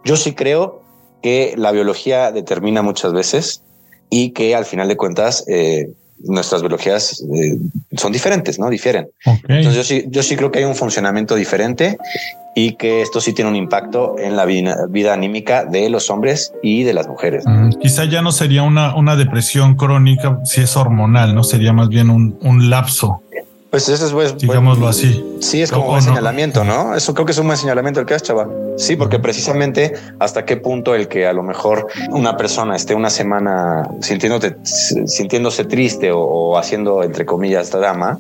yo 0.07 0.16
sí 0.16 0.35
creo 0.35 0.81
que 1.22 1.53
la 1.59 1.70
biología 1.70 2.33
determina 2.33 2.81
muchas 2.81 3.12
veces 3.12 3.62
y 4.09 4.31
que 4.31 4.55
al 4.55 4.64
final 4.64 4.88
de 4.88 4.96
cuentas 4.96 5.44
eh, 5.48 5.90
nuestras 6.20 6.62
biologías 6.62 7.22
eh, 7.35 7.59
son 7.94 8.12
diferentes, 8.12 8.59
¿no? 8.59 8.70
Difieren. 8.70 9.11
Entonces 9.48 9.74
yo 9.74 9.85
sí, 9.85 10.05
yo 10.09 10.22
sí 10.22 10.35
creo 10.35 10.51
que 10.51 10.61
hay 10.61 10.64
un 10.64 10.74
funcionamiento 10.74 11.35
diferente 11.35 11.98
y 12.58 12.72
que 12.72 13.02
esto 13.02 13.20
sí 13.20 13.32
tiene 13.32 13.50
un 13.50 13.56
impacto 13.56 14.16
en 14.18 14.34
la 14.34 14.44
vida, 14.44 15.12
anímica 15.12 15.64
de 15.64 15.88
los 15.90 16.10
hombres 16.10 16.52
y 16.60 16.82
de 16.82 16.92
las 16.92 17.06
mujeres. 17.06 17.44
quizá 17.80 18.04
ya 18.04 18.20
no 18.20 18.32
sería 18.32 18.64
una, 18.64 18.96
una 18.96 19.14
depresión 19.14 19.76
crónica 19.76 20.40
si 20.44 20.62
es 20.62 20.76
hormonal, 20.76 21.36
no 21.36 21.44
sería 21.44 21.72
más 21.72 21.88
bien 21.88 22.10
un, 22.10 22.36
un 22.42 22.68
lapso. 22.68 23.22
Pues 23.70 23.86
eso 23.90 24.06
es 24.06 24.12
pues, 24.12 24.36
digámoslo 24.38 24.88
así. 24.88 25.22
Sí, 25.40 25.60
es 25.60 25.70
como 25.70 25.92
un 25.92 26.00
señalamiento, 26.00 26.64
¿no? 26.64 26.96
Eso 26.96 27.12
creo 27.12 27.26
que 27.26 27.32
es 27.32 27.38
un 27.38 27.46
buen 27.46 27.58
señalamiento 27.58 28.00
el 28.00 28.06
que 28.06 28.14
has, 28.14 28.22
chaval. 28.22 28.48
Sí, 28.78 28.96
porque 28.96 29.18
precisamente 29.18 29.92
hasta 30.18 30.46
qué 30.46 30.56
punto 30.56 30.94
el 30.94 31.06
que 31.06 31.26
a 31.26 31.34
lo 31.34 31.42
mejor 31.42 31.86
una 32.10 32.38
persona 32.38 32.74
esté 32.74 32.94
una 32.94 33.10
semana 33.10 33.86
sintiéndose 34.00 35.64
triste 35.64 36.10
o, 36.12 36.56
haciendo 36.56 37.02
entre 37.02 37.26
comillas 37.26 37.70
drama, 37.70 38.18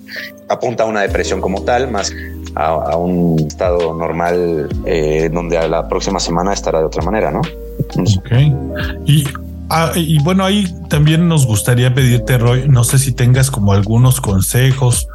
apunta 0.50 0.82
a 0.82 0.86
una 0.86 1.00
depresión 1.00 1.40
como 1.40 1.62
tal, 1.62 1.90
más 1.90 2.12
a, 2.58 2.96
un 2.96 3.38
estado 3.46 3.94
normal 3.94 4.68
eh, 4.84 5.30
donde 5.32 5.58
a 5.58 5.68
la 5.68 5.88
próxima 5.88 6.18
semana 6.18 6.52
estará 6.52 6.80
de 6.80 6.86
otra 6.86 7.02
manera, 7.02 7.30
¿no? 7.30 7.40
Ok. 7.40 8.32
Y 9.06 9.24
ah, 9.70 9.92
y 9.94 10.18
bueno, 10.22 10.44
ahí 10.44 10.66
también 10.88 11.28
nos 11.28 11.46
gustaría 11.46 11.94
pedirte, 11.94 12.36
Roy, 12.36 12.68
no 12.68 12.82
sé 12.84 12.98
si 12.98 13.12
tengas 13.12 13.50
como 13.50 13.72
algunos 13.72 14.20
consejos 14.20 15.08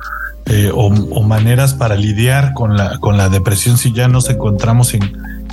eh, 0.45 0.71
o, 0.73 0.89
maneras 1.21 1.73
para 1.73 1.95
lidiar 1.95 2.53
con 2.53 2.77
la, 2.77 2.97
con 2.99 3.17
la 3.17 3.29
depresión 3.29 3.77
si 3.77 3.93
ya 3.93 4.07
nos 4.07 4.29
encontramos 4.29 4.93
en, 4.93 5.01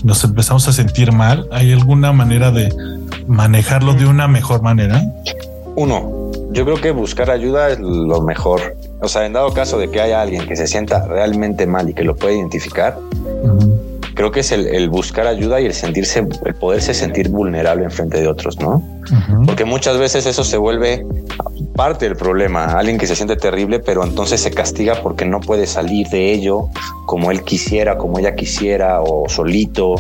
nos 0.05 0.25
empezamos 0.25 0.69
a 0.69 0.73
sentir 0.73 1.13
mal? 1.13 1.49
¿Hay 1.53 1.73
alguna 1.73 2.13
manera 2.13 2.51
de 2.51 2.73
manejarlo 3.27 3.95
de 3.95 4.07
una 4.07 4.29
mejor 4.29 4.63
manera? 4.63 5.03
Uno, 5.77 6.20
yo 6.51 6.65
creo 6.65 6.81
que 6.81 6.91
buscar 6.91 7.31
ayuda 7.31 7.71
es 7.71 7.79
lo 7.79 8.21
mejor. 8.23 8.77
O 9.01 9.09
sea, 9.09 9.25
en 9.25 9.33
dado 9.33 9.53
caso 9.53 9.79
de 9.79 9.91
que 9.91 10.01
haya 10.01 10.21
alguien 10.21 10.47
que 10.47 10.57
se 10.57 10.67
sienta 10.67 11.07
realmente 11.07 11.67
mal 11.67 11.89
y 11.89 11.95
que 11.95 12.05
lo 12.05 12.17
pueda 12.17 12.35
identificar, 12.35 12.99
creo 14.15 14.31
que 14.31 14.41
es 14.41 14.53
el, 14.53 14.89
buscar 14.89 15.27
ayuda 15.27 15.61
y 15.61 15.67
el 15.67 15.75
sentirse, 15.75 16.27
el 16.45 16.55
poderse 16.55 16.95
sentir 16.95 17.29
vulnerable 17.29 17.85
en 17.85 17.91
frente 17.91 18.21
de 18.21 18.29
otros, 18.29 18.59
¿no? 18.59 18.83
Porque 19.47 19.65
muchas 19.65 19.99
veces 19.99 20.27
eso 20.27 20.45
se 20.45 20.57
vuelve 20.57 21.05
parte 21.75 22.05
del 22.05 22.17
problema. 22.17 22.65
Alguien 22.65 22.99
que 22.99 23.07
se 23.07 23.17
siente 23.17 23.37
terrible, 23.37 23.81
pero 23.81 24.05
entonces 24.05 24.41
se 24.41 24.51
castiga 24.51 25.03
porque 25.03 25.25
no 25.25 25.41
puede 25.41 25.67
salir 25.67 26.09
de 26.09 26.33
ello 26.33 26.69
como 27.07 27.31
él 27.31 27.43
quisiera, 27.43 27.99
como 27.99 28.19
ella 28.19 28.37
quisiera, 28.37 29.01
o 29.01 29.29
solito, 29.29 29.97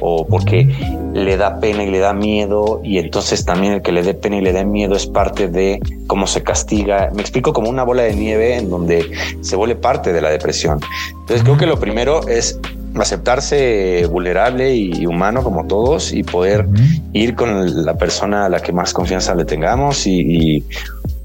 o 0.00 0.26
porque 0.26 0.68
le 1.12 1.36
da 1.36 1.58
pena 1.58 1.82
y 1.82 1.90
le 1.90 1.98
da 1.98 2.12
miedo. 2.12 2.80
Y 2.84 2.98
entonces 2.98 3.44
también 3.44 3.72
el 3.72 3.82
que 3.82 3.92
le 3.92 4.02
dé 4.02 4.14
pena 4.14 4.36
y 4.36 4.42
le 4.42 4.52
dé 4.52 4.64
miedo 4.64 4.94
es 4.94 5.06
parte 5.06 5.48
de 5.48 5.80
cómo 6.06 6.26
se 6.26 6.42
castiga. 6.42 7.10
Me 7.14 7.22
explico 7.22 7.52
como 7.52 7.68
una 7.68 7.82
bola 7.82 8.02
de 8.02 8.14
nieve 8.14 8.56
en 8.56 8.70
donde 8.70 9.10
se 9.40 9.56
vuelve 9.56 9.74
parte 9.74 10.12
de 10.12 10.20
la 10.20 10.30
depresión. 10.30 10.78
Entonces 11.10 11.42
creo 11.42 11.56
que 11.56 11.66
lo 11.66 11.80
primero 11.80 12.28
es 12.28 12.60
aceptarse 13.00 14.06
vulnerable 14.06 14.74
y 14.74 15.06
humano 15.06 15.42
como 15.42 15.66
todos 15.66 16.12
y 16.12 16.22
poder 16.22 16.66
ir 17.12 17.34
con 17.34 17.84
la 17.84 17.94
persona 17.96 18.46
a 18.46 18.48
la 18.48 18.60
que 18.60 18.72
más 18.72 18.92
confianza 18.92 19.34
le 19.34 19.44
tengamos 19.44 20.06
y, 20.06 20.64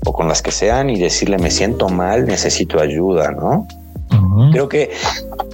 o 0.06 0.14
con 0.14 0.28
las 0.28 0.42
que 0.42 0.52
sean 0.52 0.90
y 0.90 1.00
decirle 1.00 1.38
me 1.38 1.52
siento 1.52 1.90
mal, 1.90 2.26
necesito 2.26 2.80
ayuda, 2.80 3.32
¿no? 3.32 3.68
Creo 4.52 4.70
que 4.70 4.92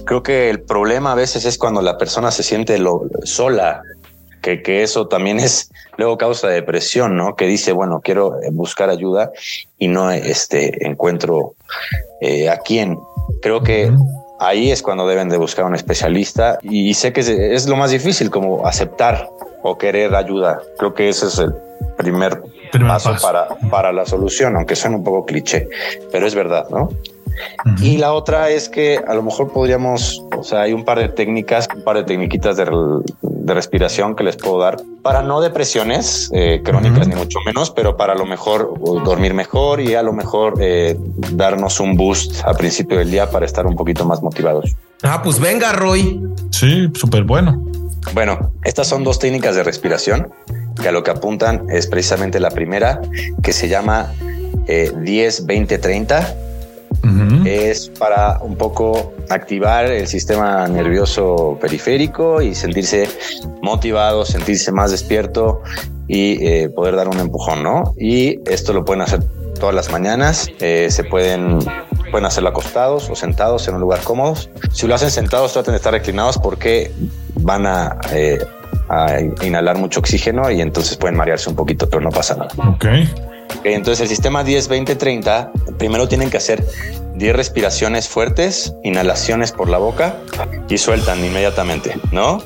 creo 0.04 0.22
que 0.22 0.50
el 0.50 0.60
problema 0.60 1.12
a 1.12 1.14
veces 1.14 1.44
es 1.44 1.58
cuando 1.58 1.82
la 1.82 1.98
persona 1.98 2.30
se 2.30 2.42
siente 2.42 2.78
sola, 3.24 3.82
que, 4.42 4.62
que, 4.62 4.82
eso 4.82 5.08
también 5.08 5.40
es 5.40 5.70
luego 5.96 6.18
causa 6.18 6.48
de 6.48 6.54
depresión, 6.54 7.16
¿no? 7.16 7.34
Que 7.34 7.46
dice, 7.46 7.72
bueno, 7.72 8.00
quiero 8.04 8.38
buscar 8.52 8.90
ayuda 8.90 9.32
y 9.78 9.88
no 9.88 10.10
este 10.10 10.86
encuentro 10.86 11.54
eh, 12.20 12.48
a 12.48 12.58
quién. 12.58 12.98
Creo 13.42 13.62
que 13.62 13.90
ahí 14.38 14.70
es 14.70 14.82
cuando 14.82 15.06
deben 15.06 15.28
de 15.28 15.36
buscar 15.36 15.64
un 15.64 15.74
especialista 15.74 16.58
y, 16.62 16.94
sé 16.94 17.12
que 17.12 17.20
es, 17.20 17.66
lo 17.66 17.76
más 17.76 17.90
difícil 17.90 18.30
como 18.30 18.66
aceptar 18.66 19.28
o 19.62 19.78
querer 19.78 20.14
ayuda. 20.14 20.60
Creo 20.78 20.94
que 20.94 21.08
ese 21.08 21.26
es 21.26 21.38
el 21.38 21.54
primer, 21.96 22.42
paso, 22.86 23.14
Para, 23.22 23.48
para 23.70 23.92
la 23.92 24.04
solución, 24.04 24.56
aunque 24.56 24.76
suene 24.76 24.96
un 24.96 25.04
poco 25.04 25.24
cliché, 25.24 25.68
pero 26.12 26.26
es 26.26 26.34
verdad, 26.34 26.68
¿no? 26.70 26.90
Y 27.80 27.96
la 27.96 28.12
otra 28.12 28.50
es 28.50 28.68
que 28.68 29.00
a 29.06 29.14
lo 29.14 29.22
mejor 29.22 29.52
podríamos, 29.52 30.22
o 30.36 30.44
sea, 30.44 30.62
hay 30.62 30.72
un 30.72 30.84
par 30.84 30.98
de 30.98 31.08
técnicas, 31.08 31.68
un 31.74 31.82
par 31.82 31.96
de 31.96 32.04
técnicas 32.04 32.56
de, 32.56 32.64
respiración 33.52 34.16
que 34.16 34.24
les 34.24 34.36
puedo 34.36 34.58
dar 34.58 34.76
para 35.02 35.22
no 35.22 35.40
depresiones 35.40 36.30
eh, 36.32 36.62
crónicas 36.64 37.06
ni 37.06 37.14
mucho 37.14 37.38
menos, 37.44 37.70
pero 37.70 37.96
para 37.96 38.14
a 38.14 38.16
lo 38.16 38.24
mejor 38.24 38.72
dormir 39.04 39.34
mejor 39.34 39.80
y 39.80 39.94
a 39.94 40.02
lo 40.02 40.12
mejor 40.12 40.54
eh, 40.60 40.96
darnos 41.32 41.80
un 41.80 41.96
boost 41.96 42.42
a 42.46 42.54
principio 42.54 42.96
del 42.98 43.10
día 43.10 43.28
para 43.30 43.44
estar 43.44 43.66
un 43.66 43.76
poquito 43.76 44.06
más 44.06 44.22
motivados. 44.22 44.74
Ah, 45.02 45.20
pues 45.22 45.38
venga, 45.38 45.72
Roy. 45.72 46.22
Sí, 46.50 46.88
súper 46.94 47.24
bueno. 47.24 47.62
Bueno, 48.14 48.52
estas 48.64 48.86
son 48.86 49.04
dos 49.04 49.18
técnicas 49.18 49.56
de 49.56 49.62
respiración 49.62 50.32
que 50.80 50.88
a 50.88 50.92
lo 50.92 51.02
que 51.02 51.10
apuntan 51.10 51.66
es 51.68 51.86
precisamente 51.86 52.40
la 52.40 52.50
primera 52.50 53.02
que 53.42 53.52
se 53.52 53.68
llama 53.68 54.12
10, 54.66 55.46
20, 57.04 57.42
30 57.42 57.50
es 57.50 57.90
para 57.98 58.38
un 58.40 58.56
poco 58.56 59.14
activar 59.28 59.86
el 59.86 60.06
sistema 60.06 60.66
nervioso 60.68 61.58
periférico 61.60 62.42
y 62.42 62.54
sentirse 62.54 63.08
motivado, 63.62 64.24
sentirse 64.24 64.72
más 64.72 64.90
despierto 64.90 65.62
y 66.06 66.44
eh, 66.46 66.68
poder 66.68 66.96
dar 66.96 67.08
un 67.08 67.18
empujón, 67.18 67.62
¿no? 67.62 67.94
Y 67.98 68.38
esto 68.50 68.72
lo 68.72 68.84
pueden 68.84 69.02
hacer 69.02 69.22
todas 69.58 69.74
las 69.74 69.90
mañanas, 69.90 70.48
eh, 70.60 70.88
se 70.90 71.04
pueden 71.04 71.58
pueden 72.10 72.26
hacerlo 72.26 72.50
acostados 72.50 73.10
o 73.10 73.16
sentados 73.16 73.66
en 73.66 73.74
un 73.74 73.80
lugar 73.80 74.00
cómodo. 74.04 74.36
Si 74.70 74.86
lo 74.86 74.94
hacen 74.94 75.10
sentados, 75.10 75.52
traten 75.52 75.72
de 75.72 75.78
estar 75.78 75.92
reclinados 75.92 76.38
porque 76.38 76.92
van 77.34 77.66
a, 77.66 77.98
eh, 78.12 78.38
a 78.88 79.20
inhalar 79.42 79.78
mucho 79.78 79.98
oxígeno 79.98 80.48
y 80.48 80.60
entonces 80.60 80.96
pueden 80.96 81.16
marearse 81.16 81.50
un 81.50 81.56
poquito, 81.56 81.88
pero 81.88 82.00
no 82.02 82.10
pasa 82.10 82.36
nada. 82.36 82.50
Ok. 82.68 82.86
Entonces 83.64 84.02
el 84.02 84.08
sistema 84.08 84.44
10, 84.44 84.68
20, 84.68 84.96
30, 84.96 85.52
primero 85.78 86.06
tienen 86.08 86.30
que 86.30 86.36
hacer 86.36 86.64
10 87.14 87.36
respiraciones 87.36 88.08
fuertes, 88.08 88.74
inhalaciones 88.82 89.52
por 89.52 89.68
la 89.68 89.78
boca 89.78 90.16
y 90.68 90.78
sueltan 90.78 91.24
inmediatamente, 91.24 91.96
¿no? 92.12 92.42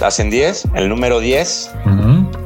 Hacen 0.00 0.30
10, 0.30 0.68
el 0.74 0.88
número 0.88 1.20
10, 1.20 1.70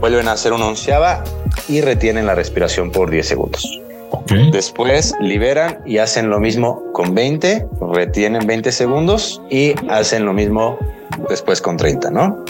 vuelven 0.00 0.28
a 0.28 0.32
hacer 0.32 0.52
una 0.52 0.66
onceava 0.66 1.24
y 1.68 1.80
retienen 1.80 2.26
la 2.26 2.34
respiración 2.34 2.90
por 2.90 3.10
10 3.10 3.26
segundos. 3.26 3.80
Después 4.52 5.14
liberan 5.20 5.78
y 5.84 5.98
hacen 5.98 6.30
lo 6.30 6.38
mismo 6.38 6.82
con 6.92 7.14
20, 7.14 7.66
retienen 7.92 8.46
20 8.46 8.72
segundos 8.72 9.42
y 9.50 9.74
hacen 9.90 10.24
lo 10.24 10.32
mismo 10.32 10.78
después 11.28 11.60
con 11.60 11.76
30, 11.76 12.10
¿no? 12.10 12.44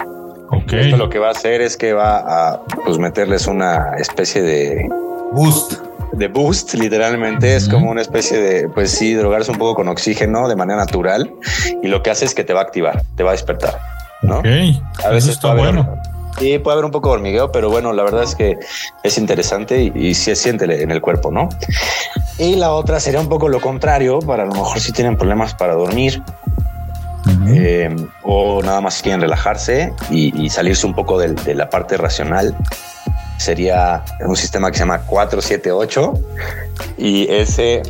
Esto 0.70 0.96
lo 0.96 1.08
que 1.08 1.18
va 1.18 1.28
a 1.28 1.32
hacer 1.32 1.60
es 1.60 1.76
que 1.76 1.92
va 1.92 2.18
a 2.18 2.64
pues, 2.84 2.98
meterles 2.98 3.46
una 3.46 3.92
especie 3.98 4.42
de 4.42 4.88
Boost. 5.32 5.74
De 6.12 6.26
boost, 6.28 6.74
literalmente 6.74 7.54
es 7.54 7.68
como 7.68 7.90
una 7.90 8.00
especie 8.00 8.38
de, 8.38 8.68
pues 8.68 8.90
sí, 8.90 9.12
drogarse 9.12 9.50
un 9.50 9.58
poco 9.58 9.74
con 9.74 9.88
oxígeno 9.88 10.48
de 10.48 10.56
manera 10.56 10.78
natural 10.78 11.30
y 11.82 11.88
lo 11.88 12.02
que 12.02 12.10
hace 12.10 12.24
es 12.24 12.34
que 12.34 12.44
te 12.44 12.54
va 12.54 12.60
a 12.60 12.62
activar, 12.62 13.02
te 13.14 13.22
va 13.22 13.30
a 13.30 13.32
despertar, 13.32 13.78
¿no? 14.22 14.38
A 14.38 15.10
veces 15.10 15.32
está 15.32 15.54
bueno. 15.54 16.00
Sí, 16.38 16.58
puede 16.58 16.74
haber 16.74 16.86
un 16.86 16.92
poco 16.92 17.10
de 17.10 17.16
hormigueo, 17.16 17.52
pero 17.52 17.68
bueno, 17.68 17.92
la 17.92 18.04
verdad 18.04 18.22
es 18.22 18.34
que 18.34 18.58
es 19.02 19.18
interesante 19.18 19.82
y, 19.82 19.92
y 19.94 20.14
sí 20.14 20.24
se 20.24 20.36
siente 20.36 20.82
en 20.82 20.90
el 20.90 21.00
cuerpo, 21.02 21.30
¿no? 21.30 21.50
Y 22.38 22.56
la 22.56 22.72
otra 22.72 23.00
sería 23.00 23.20
un 23.20 23.28
poco 23.28 23.48
lo 23.48 23.60
contrario, 23.60 24.20
para 24.20 24.44
a 24.44 24.46
lo 24.46 24.52
mejor 24.52 24.80
si 24.80 24.92
tienen 24.92 25.16
problemas 25.16 25.54
para 25.54 25.74
dormir, 25.74 26.22
eh, 27.48 27.94
o 28.22 28.62
nada 28.62 28.80
más 28.80 29.02
quieren 29.02 29.20
relajarse 29.20 29.92
y, 30.10 30.48
salirse 30.50 30.86
un 30.86 30.94
poco 30.94 31.18
de, 31.18 31.54
la 31.54 31.68
parte 31.68 31.96
racional 31.96 32.56
sería 33.38 34.04
un 34.20 34.36
sistema 34.36 34.70
que 34.70 34.76
se 34.76 34.80
llama 34.80 35.00
478 35.06 36.12
y 36.98 37.30
ese 37.30 37.82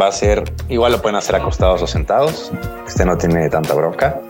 va 0.00 0.08
a 0.08 0.12
ser 0.12 0.44
igual 0.68 0.92
lo 0.92 1.02
pueden 1.02 1.16
hacer 1.16 1.34
acostados 1.34 1.82
o 1.82 1.86
sentados. 1.86 2.52
Este 2.86 3.04
no 3.04 3.16
tiene 3.18 3.48
tanta 3.48 3.74
bronca 3.74 4.20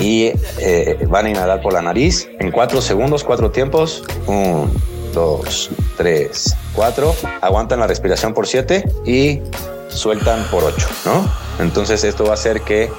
y 0.00 0.32
eh, 0.58 1.06
van 1.08 1.26
a 1.26 1.30
inhalar 1.30 1.60
por 1.60 1.72
la 1.72 1.82
nariz 1.82 2.28
en 2.38 2.50
cuatro 2.50 2.80
segundos, 2.80 3.24
cuatro 3.24 3.50
tiempos. 3.50 4.02
Un, 4.26 4.70
dos, 5.12 5.70
tres, 5.96 6.56
cuatro. 6.74 7.14
Aguantan 7.40 7.80
la 7.80 7.86
respiración 7.86 8.34
por 8.34 8.46
siete 8.46 8.84
y 9.06 9.40
sueltan 9.88 10.44
por 10.50 10.64
ocho, 10.64 10.88
¿no? 11.04 11.28
Entonces 11.60 12.04
esto 12.04 12.24
va 12.24 12.30
a 12.30 12.34
hacer 12.34 12.62
que 12.62 12.90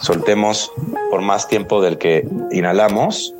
soltemos 0.00 0.70
por 1.10 1.22
más 1.22 1.48
tiempo 1.48 1.82
del 1.82 1.98
que 1.98 2.28
inhalamos 2.52 3.34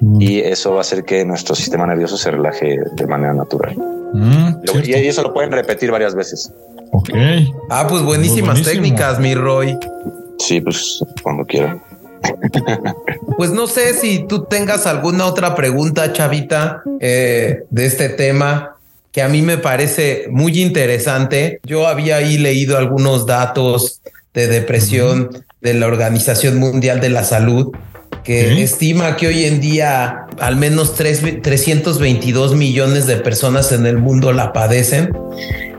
Mm. 0.00 0.20
y 0.20 0.38
eso 0.40 0.72
va 0.72 0.78
a 0.78 0.80
hacer 0.80 1.04
que 1.04 1.24
nuestro 1.24 1.54
sistema 1.54 1.86
nervioso 1.86 2.16
se 2.16 2.30
relaje 2.30 2.78
de 2.92 3.06
manera 3.06 3.34
natural. 3.34 3.76
Mm, 4.12 4.62
y 4.84 4.92
eso 4.92 5.22
lo 5.22 5.32
pueden 5.32 5.52
repetir 5.52 5.90
varias 5.90 6.14
veces. 6.14 6.52
Ok. 6.92 7.10
Ah, 7.70 7.86
pues 7.88 8.02
buenísimas 8.02 8.62
técnicas, 8.62 9.18
mi 9.18 9.34
Roy. 9.34 9.76
Sí, 10.38 10.60
pues 10.60 11.04
cuando 11.22 11.44
quieran. 11.44 11.82
Pues 13.36 13.52
no 13.52 13.68
sé 13.68 13.94
si 13.94 14.26
tú 14.26 14.46
tengas 14.46 14.88
alguna 14.88 15.26
otra 15.26 15.54
pregunta, 15.54 16.12
Chavita, 16.12 16.82
eh, 16.98 17.62
de 17.70 17.86
este 17.86 18.08
tema 18.08 18.76
que 19.12 19.22
a 19.22 19.28
mí 19.28 19.42
me 19.42 19.58
parece 19.58 20.26
muy 20.28 20.60
interesante. 20.60 21.60
Yo 21.62 21.86
había 21.86 22.16
ahí 22.16 22.36
leído 22.36 22.76
algunos 22.76 23.26
datos 23.26 24.00
de 24.34 24.48
depresión 24.48 25.44
de 25.60 25.74
la 25.74 25.86
Organización 25.86 26.58
Mundial 26.58 27.00
de 27.00 27.10
la 27.10 27.22
Salud 27.22 27.72
que 28.28 28.62
estima 28.62 29.16
que 29.16 29.26
hoy 29.26 29.46
en 29.46 29.58
día 29.58 30.26
al 30.38 30.56
menos 30.56 30.94
322 30.94 32.54
millones 32.54 33.06
de 33.06 33.16
personas 33.16 33.72
en 33.72 33.86
el 33.86 33.96
mundo 33.96 34.34
la 34.34 34.52
padecen 34.52 35.16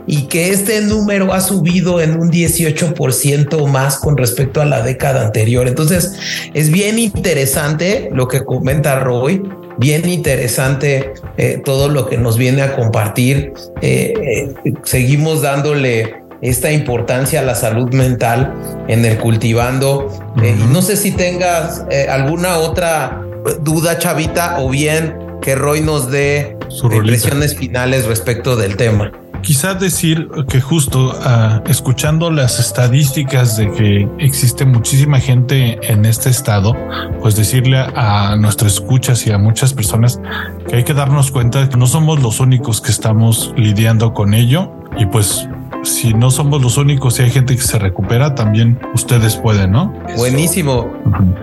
y 0.04 0.22
que 0.22 0.50
este 0.50 0.80
número 0.80 1.32
ha 1.32 1.42
subido 1.42 2.00
en 2.00 2.18
un 2.18 2.28
18% 2.32 3.68
más 3.68 3.98
con 3.98 4.16
respecto 4.16 4.60
a 4.60 4.64
la 4.64 4.82
década 4.82 5.24
anterior. 5.24 5.68
Entonces, 5.68 6.14
es 6.52 6.72
bien 6.72 6.98
interesante 6.98 8.08
lo 8.12 8.26
que 8.26 8.44
comenta 8.44 8.98
Roy, 8.98 9.40
bien 9.78 10.08
interesante 10.08 11.12
eh, 11.36 11.62
todo 11.64 11.88
lo 11.88 12.08
que 12.08 12.18
nos 12.18 12.36
viene 12.36 12.62
a 12.62 12.74
compartir. 12.74 13.52
Eh, 13.80 14.52
eh, 14.64 14.74
seguimos 14.82 15.42
dándole 15.42 16.19
esta 16.42 16.72
importancia 16.72 17.40
a 17.40 17.42
la 17.42 17.54
salud 17.54 17.92
mental 17.92 18.54
en 18.88 19.04
el 19.04 19.18
cultivando. 19.18 20.08
Eh, 20.42 20.56
no 20.70 20.82
sé 20.82 20.96
si 20.96 21.12
tengas 21.12 21.84
eh, 21.90 22.06
alguna 22.08 22.58
otra 22.58 23.22
duda, 23.62 23.98
Chavita, 23.98 24.60
o 24.60 24.70
bien 24.70 25.16
que 25.40 25.54
Roy 25.54 25.80
nos 25.80 26.10
dé 26.10 26.56
impresiones 26.82 27.56
finales 27.56 28.06
respecto 28.06 28.56
del 28.56 28.76
tema. 28.76 29.12
Quizás 29.42 29.80
decir 29.80 30.28
que 30.50 30.60
justo 30.60 31.18
uh, 31.18 31.66
escuchando 31.66 32.30
las 32.30 32.60
estadísticas 32.60 33.56
de 33.56 33.70
que 33.72 34.08
existe 34.18 34.66
muchísima 34.66 35.18
gente 35.18 35.78
en 35.82 36.04
este 36.04 36.28
estado, 36.28 36.76
pues 37.22 37.36
decirle 37.36 37.78
a, 37.78 38.32
a 38.32 38.36
nuestras 38.36 38.74
escuchas 38.74 39.26
y 39.26 39.32
a 39.32 39.38
muchas 39.38 39.72
personas 39.72 40.20
que 40.68 40.76
hay 40.76 40.84
que 40.84 40.92
darnos 40.92 41.30
cuenta 41.30 41.62
de 41.62 41.70
que 41.70 41.78
no 41.78 41.86
somos 41.86 42.20
los 42.20 42.38
únicos 42.38 42.82
que 42.82 42.90
estamos 42.90 43.54
lidiando 43.56 44.12
con 44.12 44.34
ello 44.34 44.70
y 44.98 45.06
pues 45.06 45.48
si 45.82 46.14
no 46.14 46.30
somos 46.30 46.62
los 46.62 46.76
únicos, 46.76 47.14
si 47.14 47.22
hay 47.22 47.30
gente 47.30 47.56
que 47.56 47.62
se 47.62 47.78
recupera, 47.78 48.34
también 48.34 48.78
ustedes 48.94 49.36
pueden, 49.36 49.72
¿no? 49.72 49.92
Buenísimo. 50.16 50.92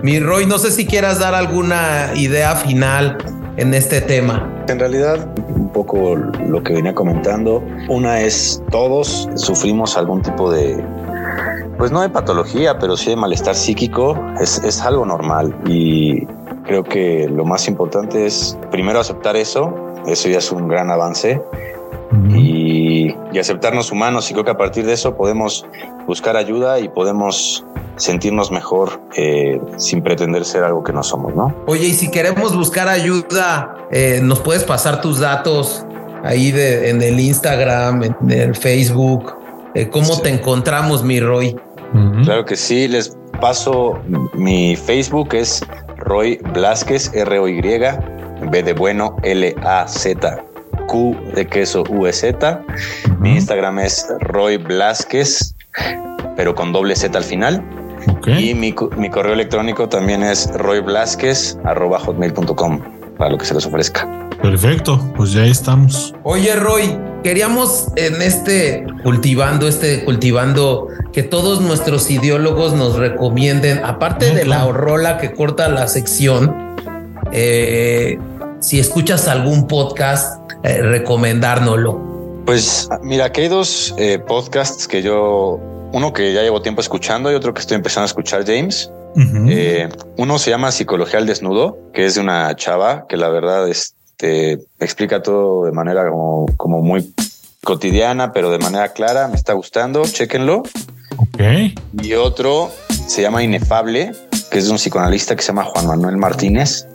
Mi 0.03 0.19
Roy, 0.19 0.45
no 0.45 0.57
sé 0.57 0.71
si 0.71 0.85
quieras 0.85 1.19
dar 1.19 1.35
alguna 1.35 2.11
idea 2.15 2.55
final 2.55 3.17
en 3.57 3.73
este 3.73 4.01
tema. 4.01 4.49
En 4.67 4.79
realidad, 4.79 5.27
un 5.49 5.69
poco 5.69 6.15
lo 6.15 6.63
que 6.63 6.73
venía 6.73 6.93
comentando, 6.93 7.63
una 7.87 8.21
es 8.21 8.61
todos 8.69 9.29
sufrimos 9.35 9.97
algún 9.97 10.21
tipo 10.21 10.51
de 10.51 10.83
pues 11.77 11.91
no 11.91 12.01
de 12.01 12.09
patología, 12.09 12.79
pero 12.79 12.97
sí 12.97 13.11
de 13.11 13.15
malestar 13.15 13.53
psíquico, 13.53 14.19
es, 14.41 14.57
es 14.63 14.81
algo 14.81 15.05
normal 15.05 15.55
y 15.67 16.25
creo 16.65 16.83
que 16.83 17.29
lo 17.29 17.45
más 17.45 17.67
importante 17.67 18.25
es 18.25 18.57
primero 18.71 18.99
aceptar 18.99 19.35
eso, 19.35 19.75
eso 20.07 20.27
ya 20.27 20.39
es 20.39 20.51
un 20.51 20.67
gran 20.67 20.89
avance 20.89 21.39
y, 22.33 22.56
y, 22.67 23.39
aceptarnos 23.39 23.91
humanos 23.91 24.29
y 24.29 24.33
creo 24.33 24.43
que 24.45 24.51
a 24.51 24.57
partir 24.57 24.85
de 24.85 24.93
eso 24.93 25.15
podemos 25.15 25.65
buscar 26.07 26.35
ayuda 26.35 26.79
y 26.79 26.89
podemos 26.89 27.63
sentirnos 27.95 28.51
mejor 28.51 28.99
eh, 29.15 29.61
sin 29.77 30.01
pretender 30.01 30.43
ser 30.43 30.63
algo 30.63 30.83
que 30.83 30.91
no 30.91 31.03
somos, 31.03 31.35
¿no? 31.35 31.53
Oye, 31.67 31.87
y 31.87 31.93
si 31.93 32.09
queremos 32.09 32.55
buscar 32.55 32.87
ayuda, 32.87 33.75
eh, 33.91 34.19
¿nos 34.23 34.39
puedes 34.39 34.63
pasar 34.63 35.01
tus 35.01 35.19
datos 35.19 35.85
ahí 36.23 36.51
de, 36.51 36.89
en 36.89 37.01
el 37.01 37.19
Instagram, 37.19 38.03
en 38.03 38.31
el 38.31 38.55
Facebook? 38.55 39.35
Eh, 39.75 39.89
¿Cómo 39.89 40.15
sí. 40.15 40.23
te 40.23 40.29
encontramos, 40.29 41.03
mi 41.03 41.19
Roy? 41.19 41.55
Claro 42.23 42.43
que 42.43 42.57
sí, 42.57 42.87
les 42.87 43.15
paso 43.39 43.97
mi 44.33 44.75
Facebook 44.75 45.33
es 45.33 45.63
Roy 45.97 46.37
Blasquez, 46.53 47.11
R-O-Y, 47.13 47.61
B 47.61 48.63
de 48.63 48.73
bueno, 48.73 49.15
L-A-Z. 49.23 50.46
Q 50.87 51.15
de 51.35 51.45
queso 51.45 51.83
UZ. 51.83 52.23
Uh 52.23 52.29
-huh. 52.29 53.19
Mi 53.19 53.35
Instagram 53.35 53.77
es 53.79 54.07
Roy 54.21 54.57
Blasquez, 54.57 55.53
pero 56.35 56.55
con 56.55 56.73
doble 56.73 56.95
Z 56.95 57.15
al 57.17 57.23
final. 57.23 57.63
Okay. 58.19 58.49
Y 58.49 58.55
mi, 58.55 58.75
mi, 58.95 59.09
correo 59.09 59.33
electrónico 59.33 59.89
también 59.89 60.23
es 60.23 60.49
royblasquez.hotmail.com 60.53 62.81
para 63.17 63.31
lo 63.31 63.37
que 63.37 63.45
se 63.45 63.53
les 63.53 63.65
ofrezca. 63.65 64.07
Perfecto, 64.41 64.99
pues 65.15 65.33
ya 65.33 65.45
estamos. 65.45 66.15
Oye, 66.23 66.55
Roy, 66.55 66.97
queríamos 67.23 67.87
en 67.95 68.21
este 68.21 68.85
cultivando, 69.03 69.67
este 69.67 70.05
cultivando, 70.05 70.87
que 71.11 71.23
todos 71.23 71.59
nuestros 71.61 72.09
ideólogos 72.11 72.73
nos 72.73 72.95
recomienden, 72.95 73.83
aparte 73.83 74.29
no, 74.29 74.35
de 74.35 74.43
claro. 74.43 74.71
la 74.71 74.77
rola 74.77 75.17
que 75.17 75.33
corta 75.33 75.67
la 75.69 75.87
sección, 75.87 76.75
eh, 77.31 78.19
si 78.59 78.79
escuchas 78.79 79.27
algún 79.27 79.67
podcast, 79.67 80.46
eh, 80.63 80.81
recomendárnoslo. 80.81 82.43
Pues 82.45 82.87
mira, 83.01 83.31
que 83.31 83.41
hay 83.41 83.47
dos 83.49 83.93
eh, 83.97 84.19
podcasts 84.19 84.87
que 84.87 85.01
yo, 85.01 85.59
uno 85.91 86.13
que 86.13 86.33
ya 86.33 86.41
llevo 86.41 86.61
tiempo 86.61 86.81
escuchando 86.81 87.31
y 87.31 87.35
otro 87.35 87.53
que 87.53 87.59
estoy 87.59 87.75
empezando 87.75 88.03
a 88.03 88.07
escuchar, 88.07 88.45
James. 88.45 88.91
Uh 89.15 89.19
-huh. 89.19 89.51
eh, 89.51 89.89
uno 90.17 90.37
se 90.37 90.51
llama 90.51 90.71
Psicología 90.71 91.19
al 91.19 91.25
Desnudo, 91.25 91.77
que 91.93 92.05
es 92.05 92.15
de 92.15 92.21
una 92.21 92.55
chava 92.55 93.05
que 93.07 93.17
la 93.17 93.29
verdad 93.29 93.67
este, 93.67 94.59
explica 94.79 95.21
todo 95.21 95.65
de 95.65 95.71
manera 95.71 96.09
como, 96.09 96.45
como 96.55 96.81
muy 96.81 97.13
cotidiana, 97.63 98.31
pero 98.31 98.49
de 98.49 98.59
manera 98.59 98.93
clara. 98.93 99.27
Me 99.27 99.35
está 99.35 99.53
gustando, 99.53 100.03
chéquenlo. 100.03 100.63
Ok. 101.17 101.41
Y 102.01 102.13
otro 102.13 102.71
se 103.07 103.21
llama 103.21 103.43
Inefable, 103.43 104.13
que 104.49 104.59
es 104.59 104.65
de 104.65 104.71
un 104.71 104.77
psicoanalista 104.77 105.35
que 105.35 105.41
se 105.41 105.49
llama 105.49 105.65
Juan 105.65 105.87
Manuel 105.87 106.17
Martínez, 106.17 106.87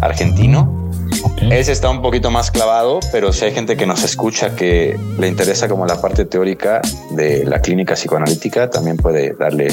argentino. 0.00 0.87
Okay. 1.22 1.52
Ese 1.52 1.72
está 1.72 1.88
un 1.90 2.02
poquito 2.02 2.30
más 2.30 2.50
clavado, 2.50 3.00
pero 3.12 3.32
si 3.32 3.44
hay 3.44 3.52
gente 3.52 3.76
que 3.76 3.86
nos 3.86 4.02
escucha 4.04 4.54
que 4.54 4.98
le 5.18 5.28
interesa 5.28 5.68
como 5.68 5.86
la 5.86 6.00
parte 6.00 6.24
teórica 6.24 6.80
de 7.10 7.44
la 7.44 7.60
clínica 7.60 7.94
psicoanalítica, 7.94 8.70
también 8.70 8.96
puede 8.96 9.34
darle 9.34 9.68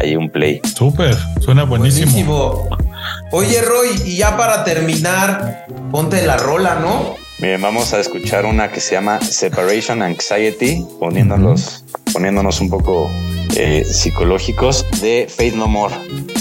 ahí 0.00 0.16
un 0.16 0.30
play. 0.30 0.60
Súper, 0.74 1.16
suena 1.40 1.64
buenísimo. 1.64 2.10
buenísimo. 2.10 2.68
Oye, 3.32 3.62
Roy, 3.62 3.88
y 4.04 4.16
ya 4.16 4.36
para 4.36 4.64
terminar, 4.64 5.66
ponte 5.90 6.24
la 6.26 6.36
rola, 6.36 6.76
¿no? 6.76 7.14
Bien, 7.38 7.60
vamos 7.62 7.94
a 7.94 8.00
escuchar 8.00 8.44
una 8.44 8.70
que 8.70 8.80
se 8.80 8.94
llama 8.94 9.20
Separation 9.20 10.02
Anxiety, 10.02 10.84
poniéndonos, 10.98 11.60
uh 11.60 11.98
-huh. 11.98 12.12
poniéndonos 12.12 12.60
un 12.60 12.68
poco 12.68 13.10
eh, 13.56 13.84
psicológicos 13.84 14.86
de 15.00 15.28
Faith 15.34 15.54
No 15.54 15.68
More. 15.68 15.94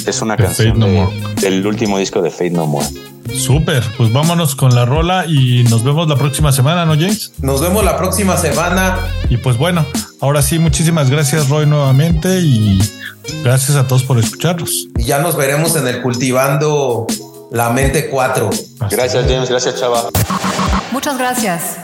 Es 0.06 0.22
una 0.22 0.36
de 0.36 0.44
canción 0.44 0.80
no 0.80 0.88
de, 0.88 1.08
del 1.42 1.66
último 1.66 1.98
disco 1.98 2.22
de 2.22 2.32
Faith 2.32 2.54
No 2.54 2.66
More. 2.66 2.88
Súper, 3.34 3.84
pues 3.98 4.12
vámonos 4.12 4.56
con 4.56 4.74
la 4.74 4.86
rola 4.86 5.26
y 5.28 5.64
nos 5.70 5.84
vemos 5.84 6.08
la 6.08 6.16
próxima 6.16 6.52
semana, 6.52 6.86
¿no, 6.86 6.94
James? 6.94 7.32
Nos 7.42 7.62
vemos 7.62 7.84
la 7.84 7.98
próxima 7.98 8.38
semana. 8.38 8.98
Y 9.30 9.38
pues 9.38 9.58
bueno, 9.58 9.86
ahora 10.20 10.42
sí, 10.42 10.58
muchísimas 10.58 11.10
gracias, 11.10 11.50
Roy, 11.50 11.66
nuevamente 11.66 12.40
y 12.40 12.80
gracias 13.44 13.78
a 13.78 13.88
todos 13.88 14.04
por 14.04 14.18
escucharnos. 14.18 14.88
Y 14.98 15.04
ya 15.04 15.20
nos 15.20 15.36
veremos 15.36 15.76
en 15.76 15.88
el 15.88 16.02
Cultivando 16.02 17.06
la 17.52 17.70
Mente 17.70 18.10
4. 18.10 18.50
Gracias, 18.90 19.26
James. 19.28 19.50
Gracias, 19.50 19.80
Chava. 19.80 20.10
Muchas 20.92 21.18
gracias. 21.18 21.78